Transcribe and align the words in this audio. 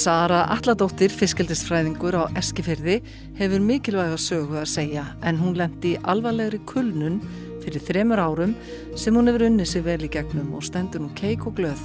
Sara 0.00 0.46
Alladóttir, 0.48 1.12
fiskildisfræðingur 1.12 2.14
á 2.16 2.24
Eskifyrði, 2.40 3.02
hefur 3.36 3.60
mikilvæga 3.60 4.16
sögu 4.16 4.56
að 4.56 4.70
segja 4.72 5.02
en 5.28 5.36
hún 5.36 5.58
lendi 5.58 5.90
alvarlegri 6.08 6.56
kulnun 6.70 7.18
fyrir 7.60 7.84
þremur 7.84 8.22
árum 8.22 8.54
sem 8.96 9.18
hún 9.18 9.28
hefur 9.28 9.44
unnið 9.50 9.68
sig 9.68 9.84
vel 9.84 9.98
í 10.06 10.08
gegnum 10.14 10.54
og 10.56 10.64
stendur 10.64 11.04
nú 11.04 11.10
keik 11.18 11.44
og 11.50 11.58
glöð, 11.58 11.82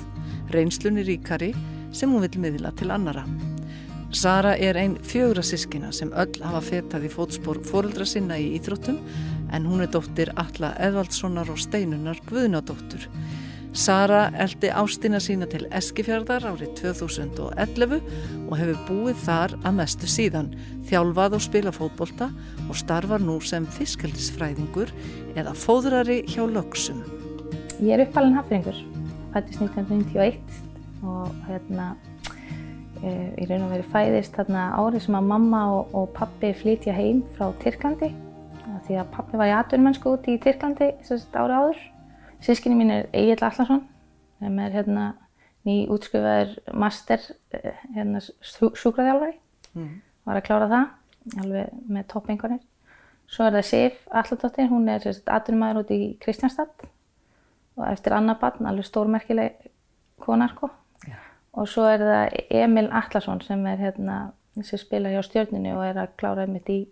reynslunni 0.55 1.04
ríkari 1.04 1.52
sem 1.91 2.14
hún 2.14 2.23
vil 2.23 2.40
miðla 2.46 2.72
til 2.80 2.94
annara. 2.96 3.26
Sara 4.16 4.54
er 4.55 4.80
einn 4.80 4.95
fjögra 5.04 5.44
sískina 5.44 5.91
sem 5.91 6.13
öll 6.16 6.40
hafa 6.40 6.63
fetað 6.63 7.09
í 7.09 7.12
fótspór 7.12 7.59
fóruldra 7.68 8.08
sinna 8.08 8.40
í 8.40 8.54
Íþróttum 8.55 9.02
en 9.52 9.68
hún 9.68 9.84
er 9.84 9.91
dóttir 9.91 10.32
Alla 10.40 10.72
Eðvaldssonar 10.88 11.52
og 11.52 11.59
Steinunar 11.59 12.23
Guðnadóttur. 12.32 13.09
Sara 13.76 14.30
eldi 14.40 14.70
ástina 14.72 15.20
sína 15.20 15.50
til 15.52 15.66
Eskifjörðar 15.76 16.46
árið 16.48 16.70
2011 16.80 17.98
og 18.48 18.54
hefur 18.56 18.78
búið 18.88 19.18
þar 19.26 19.56
að 19.68 19.74
mestu 19.82 20.08
síðan, 20.08 20.54
þjálfað 20.88 21.34
og 21.36 21.42
spila 21.44 21.74
fótbolta 21.76 22.30
og 22.70 22.78
starfar 22.80 23.20
nú 23.20 23.36
sem 23.44 23.66
fiskaldisfræðingur 23.76 24.94
eða 25.36 25.52
fóðrari 25.60 26.22
hjá 26.24 26.46
lögsum. 26.48 27.02
Ég 27.84 27.98
er 27.98 28.06
uppalinn 28.06 28.38
hafningur, 28.38 28.80
fættist 29.34 29.60
1991 29.66 30.40
og 31.04 31.34
hérna 31.50 31.90
ég 33.04 33.44
e, 33.44 33.50
raun 33.50 33.66
og 33.66 33.73
verið 33.73 33.92
fæðist 33.92 34.40
þarna 34.40 34.70
árið 34.80 35.04
sem 35.10 35.20
að 35.20 35.28
mamma 35.34 35.66
og, 35.73 35.92
og 35.92 36.14
pappi 36.16 36.54
flytja 36.56 36.96
heim 36.96 37.26
frá 37.36 37.52
Tyrklandi 37.60 38.14
því 38.88 39.02
að 39.02 39.12
pappi 39.18 39.42
var 39.42 39.52
í 39.52 39.58
atvinnmennsku 39.58 40.16
út 40.16 40.32
í 40.32 40.38
Tyrklandi 40.40 40.94
árið 41.04 41.58
áður 41.60 41.84
Sískinni 42.44 42.78
mín 42.80 42.91
er 42.94 43.08
Egil 43.14 43.39
Allarsson 43.41 43.86
sem 44.39 44.59
er 44.59 44.75
hérna 44.75 45.05
nýjútskrifaður 45.66 46.55
master 46.77 47.22
eh, 47.55 47.81
hérna, 47.95 48.22
sjúkraþjálfari 48.22 49.38
mm. 49.73 49.92
var 50.27 50.39
að 50.39 50.47
klára 50.47 50.69
það 50.72 51.42
alveg 51.42 51.77
með 51.89 52.08
toppingarnir 52.11 52.64
svo 53.31 53.47
er 53.47 53.58
það 53.58 53.69
Sif 53.69 54.02
Allardóttir 54.11 54.69
hún 54.69 54.89
er 54.92 55.08
aðdunumæður 55.08 55.81
út 55.81 55.94
í 55.95 56.02
Kristjánstad 56.22 56.86
og 57.75 57.86
eftir 57.89 58.16
annar 58.16 58.38
barn 58.42 58.70
alveg 58.70 58.88
stórmerkileg 58.88 59.72
konar 60.22 60.53
sko. 60.53 60.70
yeah. 61.08 61.23
og 61.53 61.67
svo 61.70 61.88
er 61.89 62.03
það 62.03 62.38
Emil 62.61 62.88
Allarsson 62.92 63.42
sem 63.44 63.66
er 63.67 63.81
hérna 63.81 64.20
sem 64.64 64.80
spila 64.80 65.11
hjá 65.11 65.23
stjórninu 65.25 65.73
og 65.75 65.83
er 65.88 66.03
að 66.05 66.14
klára 66.20 66.45
einmitt 66.45 66.70
í 66.72 66.83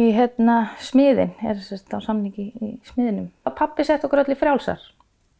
í 0.00 0.08
hérna 0.16 0.56
smiðin, 0.80 1.34
er 1.44 1.58
að 1.58 1.96
á 1.96 2.00
samningi 2.00 2.48
í 2.56 2.72
smiðinum. 2.88 3.28
Pappi 3.44 3.84
sett 3.84 4.04
okkur 4.06 4.22
öll 4.24 4.32
í 4.32 4.38
frjálsar. 4.38 4.84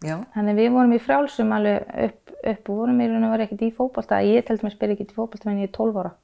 Já. 0.03 0.17
Þannig 0.35 0.59
við 0.59 0.73
vorum 0.75 0.97
í 0.97 1.01
frjálsum 1.01 1.53
alveg 1.57 1.87
upp, 2.09 2.33
upp 2.53 2.73
og 2.73 2.81
vorum 2.83 3.01
í 3.01 3.09
raun 3.09 3.29
og 3.29 3.35
verið 3.37 3.47
ekkert 3.47 3.65
í 3.65 3.75
fókbalta. 3.77 4.21
Ég 4.27 4.47
telt 4.47 4.65
mér 4.65 4.75
spil 4.75 4.91
ekkert 4.93 5.15
í 5.15 5.19
fókbalta 5.19 5.49
meðan 5.49 5.63
ég 5.63 5.71
er 5.71 5.77
12 5.79 6.01
ára. 6.03 6.15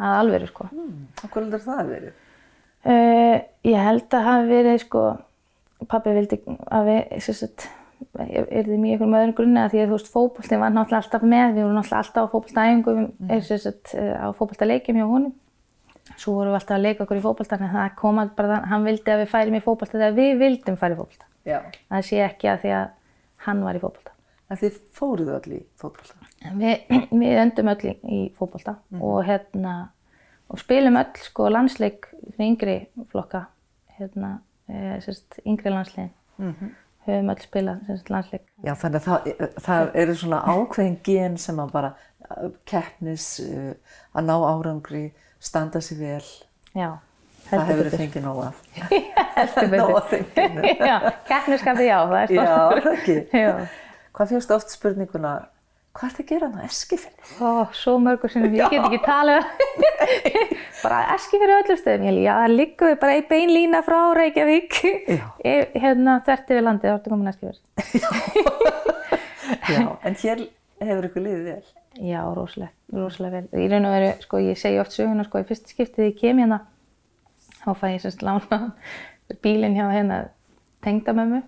Að 0.00 0.16
alveru 0.22 0.48
sko. 0.48 0.70
Hmm. 0.70 1.02
Hvað 1.20 1.42
heldur 1.42 1.64
það 1.66 1.82
að 1.82 1.92
verið? 1.94 2.14
Uh, 2.80 3.36
ég 3.68 3.84
held 3.84 4.16
að 4.16 4.26
hafi 4.30 4.48
verið 4.48 4.78
sko, 4.86 5.04
pappi 5.90 6.16
vildi 6.16 6.38
að 6.72 6.88
við, 6.88 7.26
að, 7.28 7.66
er 8.40 8.70
þið 8.70 8.78
mjög 8.80 9.04
með 9.04 9.18
öðrum 9.18 9.36
grunni 9.36 9.60
að 9.60 9.74
því 9.74 9.82
að 9.82 9.90
þú 9.90 9.98
veist 9.98 10.12
fókbaltin 10.14 10.62
var 10.62 10.72
náttúrulega 10.72 11.04
alltaf 11.04 11.26
með, 11.28 11.52
við 11.58 11.66
vorum 11.66 11.76
náttúrulega 11.76 12.00
alltaf 12.06 12.24
á 12.24 12.32
fókbaltaæfingum, 12.32 13.02
mm. 13.04 13.34
er 13.36 13.44
þess 13.50 13.68
að 13.68 14.14
á 14.16 14.28
fókbaltaleikjum 14.38 15.00
hjá 15.02 15.04
honum 15.10 15.36
Svo 16.18 16.34
vorum 16.36 16.54
við 16.54 16.60
alltaf 16.60 16.76
að 16.76 16.84
leika 16.84 17.04
okkur 17.04 17.20
í 17.20 17.24
fókbaltan 17.24 17.64
en 17.66 17.74
það 17.74 17.92
kom 17.98 18.18
að 18.22 18.32
bara, 18.38 18.60
hann 18.70 18.86
vildi 18.86 19.12
að 19.12 19.22
við 19.22 19.30
færim 19.30 19.56
í 19.56 19.62
fókbalta 19.64 19.98
þegar 19.98 20.16
við 20.16 20.32
vildum 20.40 20.78
færi 20.80 20.96
í 20.96 20.98
fókbalta. 20.98 21.28
Já. 21.48 21.58
Það 21.88 22.06
sé 22.08 22.18
ekki 22.24 22.50
að 22.50 22.64
því 22.64 22.72
að 22.78 22.90
hann 23.46 23.62
var 23.64 23.78
í 23.78 23.82
fókbalta. 23.84 24.16
En 24.50 24.60
þið 24.60 24.76
fóruðu 24.98 25.36
öll 25.36 25.54
í 25.56 25.62
fókbalta? 25.80 26.28
Við, 26.58 26.92
við 27.22 27.40
öndum 27.44 27.72
öll 27.72 27.94
í 27.94 28.20
fókbalta 28.36 28.76
mm 28.90 29.06
og, 29.06 29.22
hérna, 29.28 29.74
og 30.50 30.60
spilum 30.60 30.98
öll 31.00 31.24
sko 31.24 31.48
landsleik 31.52 32.10
fyrir 32.10 32.46
yngri 32.48 32.76
flokka, 33.12 33.46
hérna, 33.98 34.38
e, 34.68 34.98
sérst, 35.04 35.40
yngri 35.46 35.72
landslegin. 35.72 36.14
Mm 36.40 36.54
-hmm. 36.54 36.76
Höfum 37.06 37.30
öll 37.32 37.40
spilað 37.40 37.86
sérst, 37.86 38.10
landsleik. 38.10 38.46
Já 38.64 38.74
þannig 38.74 39.00
að 39.00 39.06
það, 39.08 39.60
það 39.66 39.90
eru 39.94 40.14
svona 40.14 40.42
ákveðin 40.42 40.98
gen 41.04 41.38
sem 41.38 41.60
að 41.60 41.72
bara 41.72 41.94
keppnis, 42.68 43.40
uh, 43.40 43.74
að 44.14 44.26
ná 44.28 44.36
árangri 44.36 45.04
standa 45.40 45.80
sér 45.84 45.98
vel. 46.00 46.26
Já, 46.76 46.90
það 47.48 47.70
hefur 47.70 47.88
þið 47.88 48.02
fengið 48.04 48.26
nóg 48.26 48.42
af. 48.48 48.56
Nóg 49.74 49.96
af 49.96 50.10
fenginu 50.10 50.74
keppniskapi 51.30 51.86
já, 51.88 51.98
það 52.10 52.20
er 52.20 52.28
stofn 52.34 53.70
hvað 54.10 54.32
fjóðst 54.34 54.52
oft 54.56 54.72
spurninguna 54.74 55.32
hvað 55.96 56.10
ert 56.10 56.20
að 56.22 56.28
gera 56.30 56.48
ná 56.50 56.60
Eskifjörði? 56.66 57.24
Ó, 57.42 57.66
svo 57.74 57.96
mörgur 58.02 58.30
sem 58.32 58.44
ég 58.46 58.70
get 58.70 58.84
ekki 58.84 59.00
tala 59.04 59.40
bara 60.84 61.00
Eskifjörði 61.16 61.56
öllum 61.56 61.78
stöðum. 61.80 62.20
Já, 62.22 62.32
það 62.42 62.54
liggur 62.56 62.94
bara 63.02 63.16
í 63.18 63.24
beinlína 63.28 63.82
frá 63.84 63.98
Reykjavík. 64.16 64.78
Hérna 65.82 66.20
þerti 66.26 66.56
við 66.56 66.66
landið, 66.68 66.86
þá 66.86 66.96
ertu 66.96 67.12
komin 67.12 67.32
Eskifjörði 67.32 67.60
já, 69.70 69.82
en 70.06 70.16
hér 70.22 70.44
hefur 70.80 71.08
ykkur 71.10 71.24
liðið 71.26 71.46
vel 71.50 71.62
Já, 71.98 72.22
rosalega, 72.34 72.70
rosalega 72.94 73.40
vel. 73.40 73.62
Í 73.64 73.70
raun 73.70 73.88
og 73.88 73.94
veru, 73.96 74.10
sko, 74.22 74.40
ég 74.44 74.58
segi 74.58 74.78
oft 74.78 74.94
söguna, 74.94 75.24
sko, 75.26 75.40
í 75.42 75.46
fyrst 75.48 75.72
skiptið 75.72 76.06
ég 76.06 76.20
kem 76.20 76.38
hérna, 76.38 76.60
þá 77.64 77.70
fæ 77.80 77.86
ég 77.90 78.04
sérst 78.04 78.22
lána 78.22 78.60
bílinn 79.42 79.74
hjá 79.74 79.88
hérna 79.90 80.20
tengdamömmu 80.84 81.42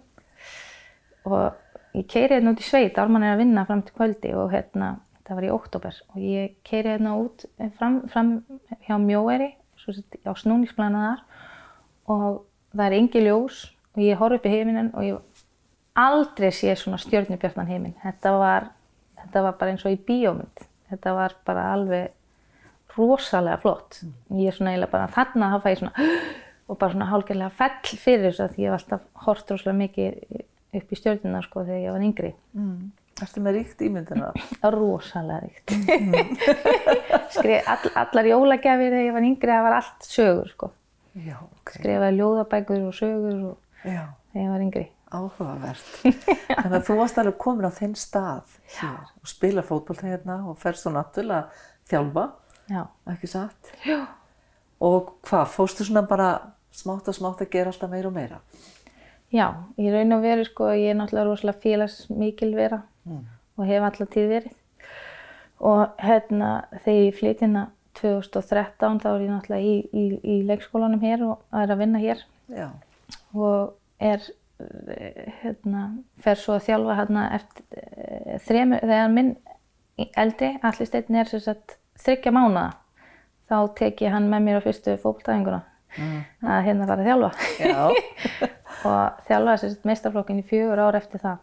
og 1.31 1.94
ég 1.94 2.09
keiri 2.10 2.41
hérna 2.41 2.56
út 2.56 2.62
í 2.62 2.66
sveit, 2.66 2.98
Ármann 2.98 3.26
er 3.26 3.37
að 3.37 3.44
vinna 3.44 3.65
fram 3.69 3.84
til 3.87 3.94
kvöldi 3.94 4.34
og 4.34 4.50
hérna, 4.53 4.97
það 5.22 5.38
var 5.38 5.47
í 5.47 5.54
oktober 5.54 6.03
og 6.10 6.19
ég 6.26 6.59
keiri 6.66 6.97
hérna 6.97 7.14
út 7.22 7.47
fram, 7.78 8.03
fram 8.10 8.34
hjá 8.88 8.99
Mjóeri, 8.99 9.53
svo 9.78 9.94
sett 9.94 10.19
á 10.26 10.34
snúningsplanaðar 10.34 11.22
og 12.10 12.44
það 12.75 12.87
er 12.88 12.99
engi 12.99 13.25
ljós 13.28 13.64
og 13.94 14.03
ég 14.03 14.19
horf 14.19 14.41
upp 14.41 14.50
í 14.50 14.54
heiminn 14.56 14.91
og 14.91 15.06
ég 15.06 15.43
aldrei 15.94 16.50
sé 16.50 16.75
svona 16.75 16.99
stjórnubjörnan 16.99 17.69
heiminn. 17.69 17.99
Þetta 18.03 18.38
var 18.41 18.70
þetta 19.25 19.44
var 19.47 19.59
bara 19.60 19.75
eins 19.75 19.84
og 19.87 19.94
í 19.94 20.00
bíómynd 20.09 20.65
þetta 20.93 21.15
var 21.16 21.37
bara 21.47 21.66
alveg 21.72 22.97
rosalega 22.97 23.59
flott 23.62 24.00
mm. 24.03 24.15
ég 24.41 24.50
er 24.50 24.56
svona 24.56 24.75
eiginlega 24.75 24.93
bara 24.93 25.12
þarna 25.12 25.53
þá 25.55 25.59
fæ 25.65 25.69
ég 25.72 25.83
svona 25.83 26.09
og 26.69 26.78
bara 26.81 26.94
svona 26.94 27.10
hálfgerðlega 27.10 27.56
fell 27.59 28.00
fyrir 28.00 28.27
þess 28.31 28.44
að 28.47 28.59
ég 28.62 28.71
hef 28.72 28.81
alltaf 28.81 29.06
hort 29.27 29.55
rosalega 29.55 29.81
mikið 29.82 30.43
upp 30.81 30.93
í 30.93 30.99
stjórnina 30.99 31.43
sko 31.44 31.65
þegar 31.66 31.87
ég 31.87 31.97
var 31.97 32.05
yngri 32.09 32.34
mm. 32.56 32.77
Erstu 33.22 33.43
með 33.44 33.59
ríkt 33.59 33.82
ímyndina? 33.84 34.31
Rosalega 34.75 35.43
ríkt 35.44 35.75
mm. 35.77 36.31
Skrif 37.34 37.69
all, 37.69 37.91
allar 38.05 38.31
jólagjafir 38.31 38.88
þegar 38.94 39.05
ég 39.06 39.19
var 39.19 39.28
yngri 39.28 39.53
það 39.53 39.66
var 39.69 39.78
allt 39.81 40.09
sögur 40.09 40.53
sko 40.53 40.72
Já, 41.12 41.37
okay. 41.61 41.77
skrifaði 41.77 42.16
ljóðabækur 42.16 42.87
og 42.88 42.97
sögur 42.97 43.41
og 43.50 43.82
þegar 43.82 44.41
ég 44.41 44.53
var 44.55 44.65
yngri 44.65 44.87
Áhugavert. 45.12 45.89
Þannig 46.03 46.78
að 46.78 46.87
þú 46.89 46.97
varst 46.99 47.21
alveg 47.21 47.39
komin 47.41 47.69
á 47.69 47.73
þinn 47.73 47.95
stað 47.99 48.56
hér 48.78 48.99
og 49.21 49.31
spila 49.31 49.65
fótboll 49.67 50.00
hérna 50.00 50.39
og 50.49 50.59
ferst 50.62 50.87
svo 50.87 50.95
náttúrulega 50.95 51.50
þjálfa, 51.91 52.27
Já. 52.73 52.83
ekki 53.12 53.31
satt? 53.31 53.73
Já. 53.84 54.06
Og 54.83 55.12
hvað, 55.28 55.50
fóstu 55.53 55.87
svona 55.87 56.03
bara 56.09 56.31
smátt 56.75 57.11
og 57.11 57.17
smátt 57.17 57.45
að 57.45 57.53
gera 57.53 57.73
alltaf 57.73 57.93
meira 57.93 58.09
og 58.09 58.17
meira? 58.17 58.41
Já, 59.33 59.47
ég 59.81 59.95
raun 59.95 60.17
og 60.17 60.25
veru 60.25 60.45
sko, 60.45 60.73
ég 60.77 60.93
er 60.93 60.99
náttúrulega 60.99 61.29
rosalega 61.29 61.62
félagsmikil 61.62 62.50
vera 62.56 62.83
mm. 63.09 63.23
og 63.56 63.69
hef 63.69 63.87
alltaf 63.87 64.11
tíð 64.12 64.29
verið. 64.33 64.59
Og 65.62 66.03
hérna 66.03 66.50
þegar 66.83 67.06
ég 67.06 67.17
flytt 67.17 67.44
hérna 67.44 67.69
2013 68.00 69.00
þá 69.03 69.09
er 69.12 69.23
ég 69.23 69.33
náttúrulega 69.33 69.62
í, 69.62 69.75
í, 69.93 70.05
í 70.21 70.37
leikskólanum 70.49 71.05
hér 71.05 71.25
og 71.29 71.62
er 71.62 71.73
að 71.73 71.84
vinna 71.84 72.03
hér. 72.03 72.25
Já. 72.53 72.69
Og 73.37 73.73
er 74.03 74.25
hérna, 75.43 75.82
fer 76.23 76.38
svo 76.38 76.56
að 76.56 76.67
þjálfa 76.69 76.99
hérna 77.00 77.25
eftir 77.37 77.82
e, 77.82 78.38
þremu, 78.47 78.81
þegar 78.82 79.12
minn 79.12 79.35
eldri, 80.19 80.53
allir 80.64 80.88
steitin 80.88 81.20
er 81.20 81.31
þryggja 82.03 82.32
mánuða, 82.35 82.70
þá 83.50 83.56
tek 83.79 84.03
ég 84.05 84.14
hann 84.14 84.31
með 84.32 84.47
mér 84.47 84.61
á 84.62 84.64
fyrstu 84.64 84.97
fólktæðinguna 85.03 85.62
mm. 85.99 86.19
að 86.49 86.67
hérna 86.69 86.88
fara 86.88 87.05
að 87.05 87.09
þjálfa 87.11 87.31
og 88.88 89.25
þjálfa 89.29 89.56
þess 89.62 89.88
meistarflokkin 89.88 90.43
í 90.43 90.47
fjögur 90.49 90.82
ár 90.82 90.99
eftir 90.99 91.23
það. 91.23 91.41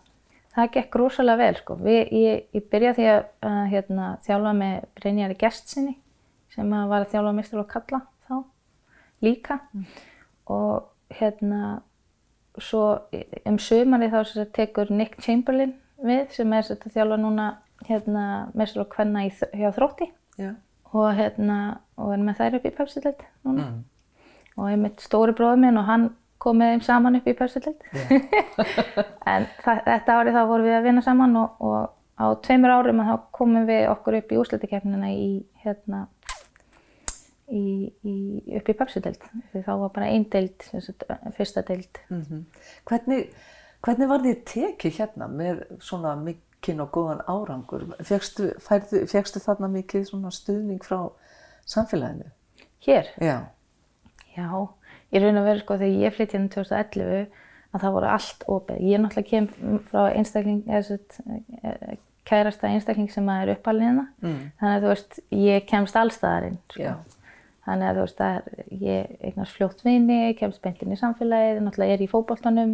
Það 0.49 0.71
gekk 0.73 0.95
rosalega 0.97 1.39
vel 1.39 1.57
sko. 1.59 1.75
Við, 1.79 1.99
ég, 2.17 2.45
ég 2.57 2.69
byrjaði 2.71 2.97
því 2.97 3.09
að 3.13 3.59
hérna, 3.73 4.07
þjálfa 4.25 4.53
með 4.57 4.87
Brynjari 4.97 5.37
Gjertsinni 5.39 5.93
sem 6.55 6.71
var 6.73 7.03
að 7.03 7.11
þjálfa 7.13 7.35
meistarflokk 7.37 7.75
Kalla 7.75 8.01
þá 8.25 8.33
líka 9.23 9.59
mm. 9.69 9.85
og 10.55 10.89
hérna 11.19 11.61
svo 12.63 12.85
um 13.47 13.59
sömari 13.61 14.09
þá 14.11 14.47
tekur 14.55 14.91
Nick 14.91 15.19
Chamberlain 15.23 15.75
við 16.03 16.31
sem 16.35 16.53
er 16.55 16.71
að 16.73 16.87
þjálfa 16.93 17.19
núna 17.19 17.49
hérna, 17.87 18.23
mestur 18.57 18.83
og 18.83 18.95
hvenna 18.95 19.25
hjá 19.29 19.69
þrótti 19.75 20.09
Já. 20.39 20.53
og, 20.91 21.11
hérna, 21.17 21.59
og 21.99 22.13
er 22.15 22.23
með 22.23 22.41
þær 22.41 22.57
upp 22.59 22.67
í 22.67 22.73
pepsitild 22.75 23.23
núna 23.47 23.67
mm. 23.67 23.77
og 24.57 24.71
er 24.71 24.81
mitt 24.81 25.03
stóri 25.03 25.35
bróður 25.35 25.61
minn 25.63 25.79
og 25.79 25.87
hann 25.87 26.09
kom 26.39 26.59
með 26.59 26.73
þeim 26.73 26.83
saman 26.87 27.19
upp 27.19 27.27
í 27.27 27.35
pepsitild 27.35 27.87
yeah. 27.91 28.67
en 29.31 29.47
þetta 29.59 30.19
árið 30.19 30.37
þá 30.37 30.43
vorum 30.51 30.67
við 30.67 30.77
að 30.77 30.85
vinna 30.87 31.03
saman 31.03 31.35
og, 31.39 31.63
og 31.63 31.79
á 32.19 32.25
tveimur 32.43 32.75
árum 32.75 33.01
að 33.03 33.11
þá 33.11 33.27
komum 33.35 33.67
við 33.67 33.85
okkur 33.91 34.19
upp 34.19 34.31
í 34.31 34.39
úsleitikefnina 34.39 35.11
í 35.15 35.29
hérna 35.63 36.05
í, 37.51 37.89
í, 38.05 38.15
upp 38.59 38.69
í 38.69 38.75
Pepsi-deild 38.79 39.23
því 39.51 39.63
þá 39.65 39.71
var 39.83 39.93
bara 39.95 40.09
einn 40.13 40.25
deild, 40.31 40.65
fyrsta 41.37 41.63
deild. 41.67 42.01
Mm 42.09 42.21
-hmm. 42.21 42.43
hvernig, 42.89 43.29
hvernig 43.85 44.09
var 44.09 44.25
þið 44.25 44.41
tekið 44.53 44.97
hérna 44.99 45.27
með 45.27 45.63
svona 45.79 46.15
mikinn 46.15 46.83
og 46.83 46.91
góðan 46.95 47.23
árangur? 47.27 47.85
Fegstu, 48.03 48.51
færðu, 48.59 49.05
fegstu 49.07 49.39
þarna 49.43 49.71
mikið 49.75 50.09
svona 50.11 50.31
stuðning 50.31 50.83
frá 50.83 51.11
samfélaginu? 51.65 52.31
Hér? 52.85 53.11
Já. 53.21 53.45
Já, 54.35 54.67
ég 55.11 55.23
raun 55.23 55.41
að 55.41 55.49
vera 55.49 55.59
sko 55.59 55.77
þegar 55.77 56.03
ég 56.03 56.15
flytti 56.15 56.37
hérna 56.37 56.53
2011 56.53 57.27
að 57.69 57.81
það 57.81 57.95
voru 57.95 58.09
allt 58.09 58.43
opið. 58.47 58.77
Ég 58.89 59.01
náttúrulega 59.01 59.29
kem 59.29 59.81
frá 59.91 60.05
einstakling, 60.09 60.61
eða 60.67 60.83
svona 60.87 61.97
kærasta 62.29 62.69
einstakling 62.69 63.09
sem 63.11 63.29
er 63.33 63.53
uppalinn 63.55 63.87
hérna. 63.87 64.05
Mm. 64.23 64.41
Þannig 64.59 64.75
að 64.75 64.83
þú 64.83 64.91
veist, 64.93 65.19
ég 65.43 65.65
kemst 65.69 65.97
allstaðarinn. 65.99 66.59
Sko. 66.73 66.83
Já. 66.83 67.18
Þannig 67.69 67.89
að 67.89 67.97
þú 67.99 68.05
veist 68.07 68.23
að 68.25 68.47
ég 68.81 69.11
eignast 69.29 69.57
fljótt 69.57 69.83
vini, 69.85 70.21
kemst 70.39 70.63
beintinn 70.63 70.95
í 70.95 70.97
samfélagið, 70.97 71.61
náttúrulega 71.61 71.97
er 71.97 72.01
í 72.01 72.07
fókbóltanum, 72.09 72.71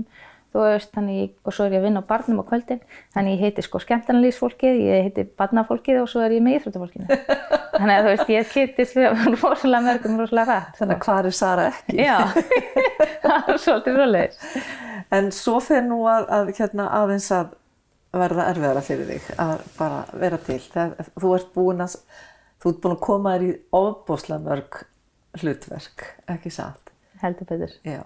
þú 0.56 0.62
veist, 0.64 0.92
þannig, 0.96 1.34
og 1.44 1.56
svo 1.56 1.66
er 1.66 1.76
ég 1.76 1.82
að 1.82 1.88
vinna 1.90 2.00
á 2.00 2.08
barnum 2.08 2.40
á 2.40 2.46
kvöldin, 2.48 2.80
þannig 3.12 3.36
ég 3.36 3.44
heiti 3.44 3.66
sko 3.66 3.82
skemmtarnalýsfólkið, 3.84 4.78
ég 4.86 5.10
heiti 5.10 5.26
barnafólkið 5.36 6.00
og 6.00 6.08
svo 6.12 6.24
er 6.24 6.38
ég 6.38 6.46
með 6.46 6.62
íþróttafólkinu. 6.62 7.10
Þannig 7.76 7.96
að 7.98 8.06
þú 8.06 8.12
veist, 8.14 8.30
ég 8.32 8.54
kýttist 8.54 9.00
rosalega 9.42 9.84
mörgum, 9.84 10.16
rosalega 10.22 10.54
rætt. 10.54 10.78
Þannig 10.80 10.96
að 10.96 11.02
hvað 11.04 11.28
er 11.28 11.36
Sara 11.36 11.66
ekki? 11.74 11.98
Já, 12.00 12.16
það 13.26 13.50
er 13.52 13.60
svolítið 13.66 13.98
svolítið. 14.00 14.70
En 15.20 15.28
svo 15.36 15.58
fyrir 15.66 15.84
nú 15.90 15.98
að, 16.08 16.30
að 16.38 16.54
hérna, 16.56 16.86
aðeins 17.02 17.28
að 17.36 17.52
verða 18.16 18.48
erfiðara 18.54 18.86
fyrir 18.86 19.12
þig, 19.12 19.28
að 19.44 19.68
bara 19.76 20.00
vera 20.24 20.40
til. 20.48 20.62
Þegar 20.64 21.12
þú 21.20 21.36
ert 21.36 21.52
búin 21.58 21.84
að 21.84 21.98
Þú 22.62 22.72
ert 22.72 22.82
búin 22.84 22.96
að 22.96 23.06
koma 23.06 23.36
þér 23.36 23.46
í 23.46 23.54
ofbosla 23.76 24.40
mörg 24.42 24.82
hlutverk, 25.42 26.06
ekki 26.32 26.52
satt? 26.54 26.92
Heldur 27.22 27.50
betur. 27.50 27.74
Já. 27.86 28.02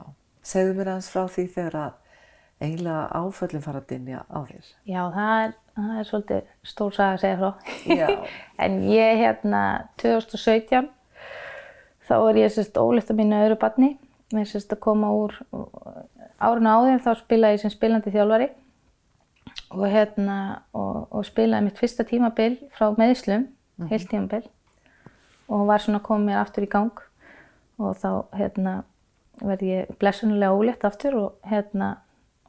Segðu 0.45 0.75
mér 0.77 0.93
aðeins 0.93 1.09
frá 1.13 1.25
því 1.29 1.45
þegar 1.55 1.77
að 1.79 1.97
eiginlega 2.59 3.03
áföllin 3.15 3.63
fara 3.63 3.81
að 3.81 3.89
dinja 3.93 4.21
á 4.27 4.39
þér. 4.47 4.69
Já, 4.89 5.01
það 5.15 5.33
er, 5.43 5.53
það 5.77 5.91
er 5.95 6.07
svolítið 6.09 6.53
stór 6.71 6.95
saga 6.95 7.15
að 7.15 7.21
segja 7.23 7.39
frá. 7.39 7.51
Já. 7.99 8.07
en 8.65 8.79
ég 8.89 9.21
hérna 9.23 9.63
2017, 10.01 10.89
þá 12.09 12.15
er 12.17 12.41
ég 12.41 12.55
sérst 12.55 12.79
ólegt 12.81 13.13
að 13.13 13.21
mínu 13.21 13.43
öðru 13.45 13.59
barni. 13.61 13.91
Mér 14.35 14.49
sérst 14.49 14.73
að 14.75 14.83
koma 14.85 15.11
úr 15.15 15.37
árinu 16.37 16.73
áður, 16.73 16.99
þá 17.05 17.11
spilaði 17.23 17.57
ég 17.57 17.63
sem 17.63 17.73
spilandi 17.73 18.13
þjálfari 18.13 18.49
og 19.73 19.85
hérna 19.89 20.35
og, 20.77 21.07
og 21.09 21.25
spilaði 21.25 21.67
mitt 21.67 21.79
fyrsta 21.79 22.05
tímabil 22.05 22.55
frá 22.75 22.91
meðslum 22.97 23.47
mm 23.79 23.85
-hmm. 23.85 23.89
heilt 23.89 24.09
tímabil 24.09 24.49
og 25.47 25.67
var 25.67 25.81
svona 25.81 25.99
komið 25.99 26.25
mér 26.25 26.41
aftur 26.41 26.63
í 26.63 26.69
gang 26.69 26.99
og 27.79 27.97
þá 27.97 28.11
hérna 28.37 28.83
verði 29.41 29.71
ég 29.71 29.97
blessunulega 29.99 30.53
ólétt 30.53 30.85
aftur 30.85 31.15
og 31.15 31.33
hérna 31.47 31.97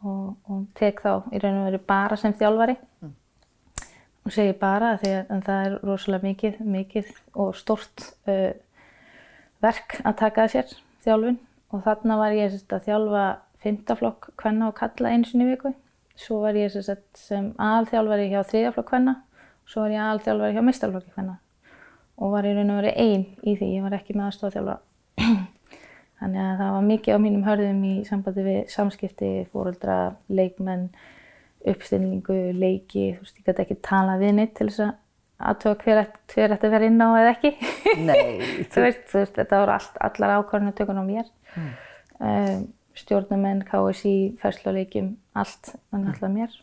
og, 0.05 0.37
og 0.49 0.67
tek 0.75 1.01
þá 1.01 1.13
í 1.33 1.41
raun 1.43 1.61
og 1.61 1.69
veru 1.71 1.83
bara 1.87 2.17
sem 2.17 2.33
þjálfari 2.33 2.77
mm. 3.03 3.13
og 4.25 4.33
segi 4.33 4.57
bara 4.61 4.97
því 4.97 5.13
að 5.21 5.45
það 5.47 5.67
er 5.67 5.77
rosalega 5.87 6.29
mikið, 6.29 6.59
mikið 6.61 7.13
og 7.35 7.55
stort 7.57 8.11
uh, 8.29 8.53
verk 9.63 10.01
að 10.05 10.19
taka 10.25 10.45
að 10.47 10.57
sér 10.57 10.75
þjálfun 11.05 11.39
og 11.71 11.85
þarna 11.87 12.19
var 12.19 12.35
ég 12.35 12.51
sérst, 12.51 12.73
að 12.73 12.89
þjálfa 12.89 13.25
fymtaflokk 13.61 14.31
kvenna 14.41 14.71
og 14.71 14.79
kalla 14.81 15.13
einu 15.13 15.29
sinni 15.29 15.47
í 15.47 15.53
viku 15.53 15.75
svo 16.21 16.43
var 16.45 16.59
ég 16.59 16.73
sérst, 16.75 17.07
sem 17.17 17.53
aðalþjálfari 17.57 18.31
hjá 18.33 18.43
þriðaflokk 18.49 18.91
kvenna 18.91 19.21
Svo 19.69 19.85
var 19.85 19.95
ég 19.95 20.03
aðalþjálfari 20.03 20.57
hjá 20.57 20.65
meistarflokki 20.67 21.15
hvenna 21.15 21.39
og 22.21 22.35
var 22.35 22.47
í 22.47 22.53
raun 22.55 22.73
og 22.75 22.81
verið 22.83 22.99
einn 23.01 23.25
í 23.41 23.55
því, 23.57 23.69
ég 23.77 23.85
var 23.87 23.97
ekki 23.97 24.17
með 24.17 24.27
aðstofþjálfara. 24.29 24.81
Þannig 26.21 26.41
að 26.45 26.59
það 26.61 26.73
var 26.75 26.89
mikið 26.89 27.17
á 27.17 27.19
mínum 27.25 27.47
hörðum 27.47 27.85
í 27.89 27.93
sambandi 28.09 28.45
við 28.45 28.59
samskipti, 28.73 29.31
fóröldra, 29.53 29.99
leikmenn, 30.29 30.91
uppstilningu, 31.71 32.41
leiki, 32.61 33.07
þú 33.17 33.25
veist, 33.25 33.39
ég 33.41 33.47
gæti 33.49 33.65
ekki 33.65 33.79
tala 33.87 34.19
við 34.21 34.35
neitt 34.37 34.53
til 34.59 34.69
þess 34.69 34.85
að 34.85 34.93
aðtöða 35.51 35.79
hver, 35.81 36.03
hver 36.35 36.57
ætti 36.57 36.69
að 36.69 36.75
vera 36.77 36.91
inn 36.91 37.01
á 37.01 37.09
eða 37.09 37.33
ekki. 37.33 37.55
Nei. 38.05 38.21
þú 38.73 38.85
veist, 38.85 39.07
þú 39.09 39.23
veist, 39.23 39.37
þetta 39.39 39.63
voru 39.63 39.77
allt, 39.79 40.01
allar 40.11 40.35
ákvarðinu 40.37 40.77
tökun 40.77 41.01
á 41.01 41.05
mér. 41.09 41.31
Mm. 41.57 41.71
Um, 42.21 42.67
stjórnumenn, 43.01 43.65
KSI, 43.65 44.17
færsluleikjum, 44.43 45.15
allt, 45.41 45.73
þannig 45.89 46.13
alltaf 46.13 46.37
mér 46.37 46.61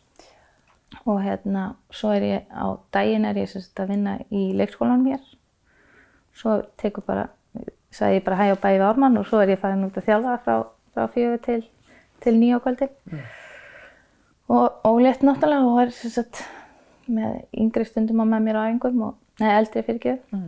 og 1.06 1.22
hérna 1.24 1.72
svo 1.92 2.12
er 2.16 2.26
ég 2.26 2.52
á 2.52 2.80
daginn 2.94 3.26
er 3.28 3.40
ég 3.40 3.50
sérst 3.52 3.80
að 3.80 3.92
vinna 3.94 4.18
í 4.32 4.52
leikskólanum 4.56 5.10
hér. 5.12 5.24
Svo 6.38 6.62
tekur 6.80 7.04
bara 7.08 7.28
sagði 7.92 8.20
ég 8.20 8.26
bara 8.26 8.38
hæg 8.40 8.54
á 8.56 8.64
bæði 8.64 8.80
við 8.80 8.88
ármann. 8.90 9.18
Og 9.20 9.28
svo 9.28 9.42
er 9.42 9.54
ég 9.54 9.62
farin 9.62 9.88
út 9.88 9.98
að 9.98 10.08
þjálfa 10.08 10.38
frá, 10.46 10.56
frá 10.94 11.08
fjögur 11.14 11.42
til, 11.46 11.60
til 12.24 12.36
nýja 12.38 12.60
kvöldi 12.64 12.88
mm. 12.88 13.26
og 14.54 14.88
ólétt 14.88 15.26
náttúrulega 15.26 15.66
og 15.66 15.80
var 15.82 15.92
sérst 15.96 16.44
með 17.08 17.42
yngri 17.56 17.88
stundum 17.88 18.24
á 18.24 18.26
með 18.28 18.48
mér 18.48 18.60
á 18.60 18.68
æfingum 18.68 19.04
og 19.08 19.42
neða 19.42 19.60
eldri 19.62 19.84
fyrir 19.88 20.00
ekki 20.00 20.36
mm. 20.36 20.48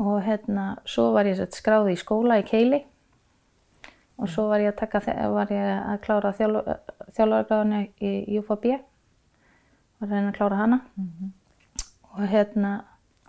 og 0.00 0.20
hérna 0.24 0.66
svo 0.88 1.10
var 1.16 1.28
ég 1.28 1.36
sérst 1.38 1.60
skráði 1.60 1.96
í 1.96 2.00
skóla 2.00 2.40
í 2.42 2.46
Keili. 2.48 2.84
Og 4.16 4.30
svo 4.32 4.46
var 4.48 4.62
ég 4.64 4.72
að 4.72 4.78
taka 4.80 5.02
var 5.28 5.50
ég 5.52 5.66
að 5.76 5.98
klára 6.04 6.30
þjálfargráðinu 6.32 7.82
í 8.00 8.38
UFB 8.38 8.78
að 10.06 10.14
reyna 10.16 10.32
að 10.32 10.36
klára 10.38 10.60
hana 10.60 10.80
mm 10.96 11.08
-hmm. 11.08 11.30
og 12.12 12.28
hérna 12.28 12.72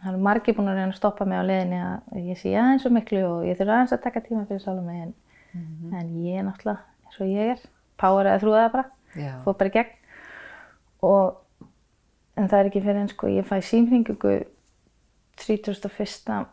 það 0.01 0.13
er 0.13 0.19
margir 0.27 0.55
búin 0.55 0.69
að 0.69 0.77
reyna 0.77 0.93
að 0.93 0.99
stoppa 0.99 1.25
mig 1.25 1.39
á 1.41 1.49
leðinni 1.49 1.79
að 1.81 2.27
ég 2.29 2.37
sé 2.37 2.53
aðeins 2.53 2.81
svo 2.85 2.91
miklu 2.93 3.23
og 3.25 3.45
ég 3.45 3.57
þurfa 3.57 3.73
aðeins 3.73 3.93
að 3.93 4.03
taka 4.03 4.21
tíma 4.21 4.45
fyrir 4.45 4.81
mig 4.81 5.01
en, 5.01 5.13
mm 5.53 5.61
-hmm. 5.61 5.99
en 5.99 6.07
ég 6.25 6.39
er 6.39 6.43
náttúrulega 6.43 6.79
eins 7.05 7.21
og 7.21 7.27
ég 7.27 7.51
er 7.51 7.59
power 7.97 8.25
eða 8.25 8.39
þrúða 8.39 8.71
bara 8.71 8.85
fór 9.43 9.57
bara 9.57 9.69
í 9.69 9.73
gegn 9.73 9.93
og 11.01 11.35
en 12.37 12.49
það 12.49 12.59
er 12.59 12.65
ekki 12.65 12.81
fyrir 12.81 13.01
en 13.01 13.09
sko 13.09 13.27
ég 13.27 13.45
fæ 13.45 13.61
símringingu 13.61 14.43
31. 15.37 16.45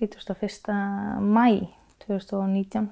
31. 0.00 1.20
mæ 1.20 1.68
2019 2.06 2.88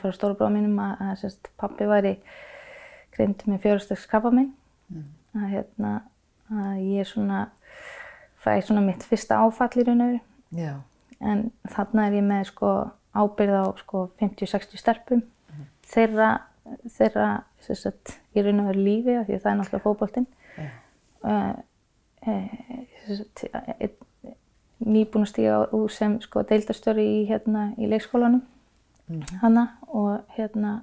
fyrir 0.00 0.16
stórubráð 0.16 0.52
mínum 0.52 0.78
að, 0.82 1.00
að 1.00 1.36
pappi 1.56 1.88
væri 1.88 2.16
greindi 3.16 3.50
með 3.50 3.62
fjárhundsdags 3.64 4.06
krabba 4.10 4.32
minn 4.34 4.52
mm. 4.92 5.06
að, 5.40 5.48
hérna, 5.54 5.92
að 6.52 6.82
ég 6.84 7.08
svona 7.08 7.46
fæ 8.42 8.60
svona 8.62 8.84
mitt 8.84 9.06
fyrsta 9.06 9.40
áfall 9.42 9.72
í 9.74 9.86
raun 9.86 10.04
og 10.04 10.12
veru 10.12 10.22
en 11.20 11.46
þarna 11.72 12.08
er 12.08 12.18
ég 12.18 12.26
með 12.26 12.50
sko 12.52 12.72
ábyrð 13.16 13.56
á 13.56 13.64
sko 13.80 14.06
50-60 14.20 14.82
stelpum 14.82 15.22
mm. 15.22 15.68
þeirra, 15.92 16.32
þeirra 16.98 17.30
sagt, 17.66 18.18
í 18.36 18.44
raun 18.44 18.62
og 18.62 18.70
veru 18.72 18.84
lífi 18.86 19.16
því 19.26 19.40
það 19.40 19.52
er 19.52 19.56
náttúrulega 19.60 19.84
fókbóltinn 19.86 20.28
yeah. 20.56 20.74
uh, 21.26 21.54
uh, 22.28 23.94
nýbúin 24.86 25.24
að 25.24 25.32
stíga 25.32 25.62
úr 25.74 25.92
sem 25.92 26.18
sko 26.22 26.44
deildastöru 26.46 27.02
í, 27.02 27.24
hérna, 27.30 27.70
í 27.80 27.88
leikskólanum 27.90 28.42
mm. 29.08 29.40
hana 29.42 29.66
og 29.88 30.36
hérna 30.36 30.80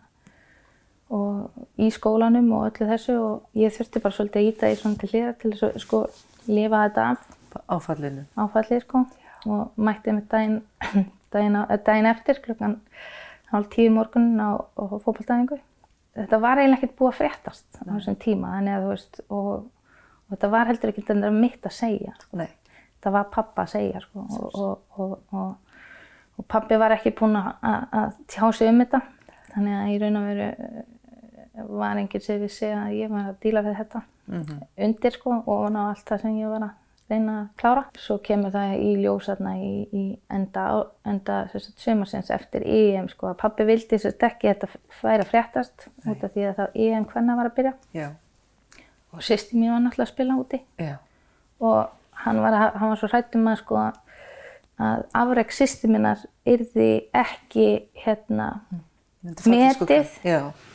og 1.13 1.65
í 1.81 1.89
skólanum 1.93 2.49
og 2.57 2.69
öllu 2.71 2.87
þessu 2.89 3.15
og 3.19 3.57
ég 3.59 3.73
þurfti 3.75 4.01
bara 4.03 4.15
svolítið 4.15 4.41
að 4.41 4.47
íta 4.49 4.71
í 4.71 4.77
svona 4.79 4.99
til 5.01 5.09
hliða 5.11 5.33
til 5.41 5.51
að 5.53 5.75
sko 5.83 5.99
lifa 6.49 6.85
þetta 6.87 7.09
af. 7.11 7.27
Áfallinu. 7.69 8.23
Áfallið 8.39 8.85
sko 8.85 9.03
og 9.53 9.75
mætti 9.75 10.15
með 10.15 10.25
daginn, 10.31 10.57
daginn, 11.35 11.59
daginn 11.85 12.09
eftir 12.09 12.41
klukkan 12.43 12.79
hálf 13.51 13.69
tíu 13.73 13.91
morgunin 13.93 14.41
á, 14.41 14.57
á 14.57 14.83
fókbaltæðingu. 14.89 15.59
Þetta 16.17 16.39
var 16.41 16.61
eiginlega 16.61 16.79
ekkert 16.79 16.97
búið 16.97 17.11
að 17.11 17.19
fréttast 17.19 17.79
á 17.81 17.89
þessum 17.89 18.17
tíma 18.21 18.55
þannig 18.55 18.75
að 18.75 18.83
þú 18.83 18.91
veist 18.93 19.21
og, 19.27 19.51
og 19.65 20.35
þetta 20.35 20.51
var 20.53 20.69
heldur 20.69 20.93
ekkert 20.93 21.11
en 21.13 21.23
það 21.23 21.31
var 21.31 21.41
mitt 21.45 21.67
að 21.69 21.75
segja. 21.77 22.15
Nei. 22.37 22.49
Það 23.03 23.15
var 23.17 23.31
pappa 23.33 23.65
að 23.65 23.73
segja 23.73 24.01
sko 24.01 24.25
og, 24.63 24.83
og, 25.03 25.15
og 26.39 26.45
pappi 26.49 26.77
var 26.79 26.95
ekki 26.95 27.13
búinn 27.17 27.35
að 27.37 28.13
tjá 28.31 28.45
sig 28.55 28.71
um 28.71 28.79
þetta 28.81 29.01
þannig 29.53 29.77
að 29.77 29.91
í 29.91 29.97
raun 30.01 30.19
og 30.19 30.29
veru 30.29 30.49
var 31.53 31.97
enginn 31.97 32.23
sem 32.23 32.41
vissi 32.41 32.69
að 32.73 32.95
ég 32.97 33.11
var 33.11 33.29
að 33.29 33.41
díla 33.43 33.61
við 33.61 33.77
þetta 33.77 34.01
mm 34.25 34.41
-hmm. 34.41 34.63
undir 34.87 35.11
sko 35.11 35.43
og 35.45 35.71
ná 35.71 35.81
allt 35.89 36.07
það 36.09 36.21
sem 36.21 36.39
ég 36.39 36.49
var 36.49 36.63
að 36.63 36.71
reyna 37.09 37.33
að 37.41 37.47
klára. 37.57 37.83
Svo 37.99 38.17
kemur 38.17 38.51
það 38.51 38.75
í 38.79 38.91
ljósarna 39.03 39.53
í, 39.57 39.87
í 39.91 40.03
enda, 40.29 40.85
enda 41.05 41.47
sömarsins 41.77 42.31
eftir 42.31 42.63
EM 42.65 43.09
sko 43.09 43.27
að 43.27 43.39
pabbi 43.43 43.65
vildi 43.65 43.95
að 43.95 44.27
ekki 44.29 44.47
þetta 44.47 44.67
færa 45.01 45.23
fréttast 45.23 45.87
Nei. 46.03 46.13
út 46.13 46.23
af 46.23 46.31
því 46.31 46.45
að 46.49 46.55
það 46.55 46.77
EM 46.85 47.05
hvenna 47.05 47.35
var 47.35 47.49
að 47.49 47.55
byrja. 47.55 47.73
Já. 47.93 48.09
Og 49.13 49.21
sýsti 49.21 49.57
mín 49.57 49.71
var 49.71 49.83
náttúrulega 49.83 50.09
að 50.09 50.13
spila 50.13 50.37
úti 50.41 50.61
Já. 50.79 50.95
og 51.59 51.89
hann 52.23 52.39
var, 52.41 52.53
að, 52.53 52.71
hann 52.79 52.89
var 52.89 52.97
svo 52.97 53.07
hrættum 53.11 53.47
að 53.47 53.59
sko 53.61 53.81
að 54.83 55.03
afreg 55.13 55.51
sýsti 55.53 55.89
minnar 55.91 56.23
yrði 56.49 57.09
ekki 57.13 57.67
hérna 58.03 58.47
metið 59.45 60.09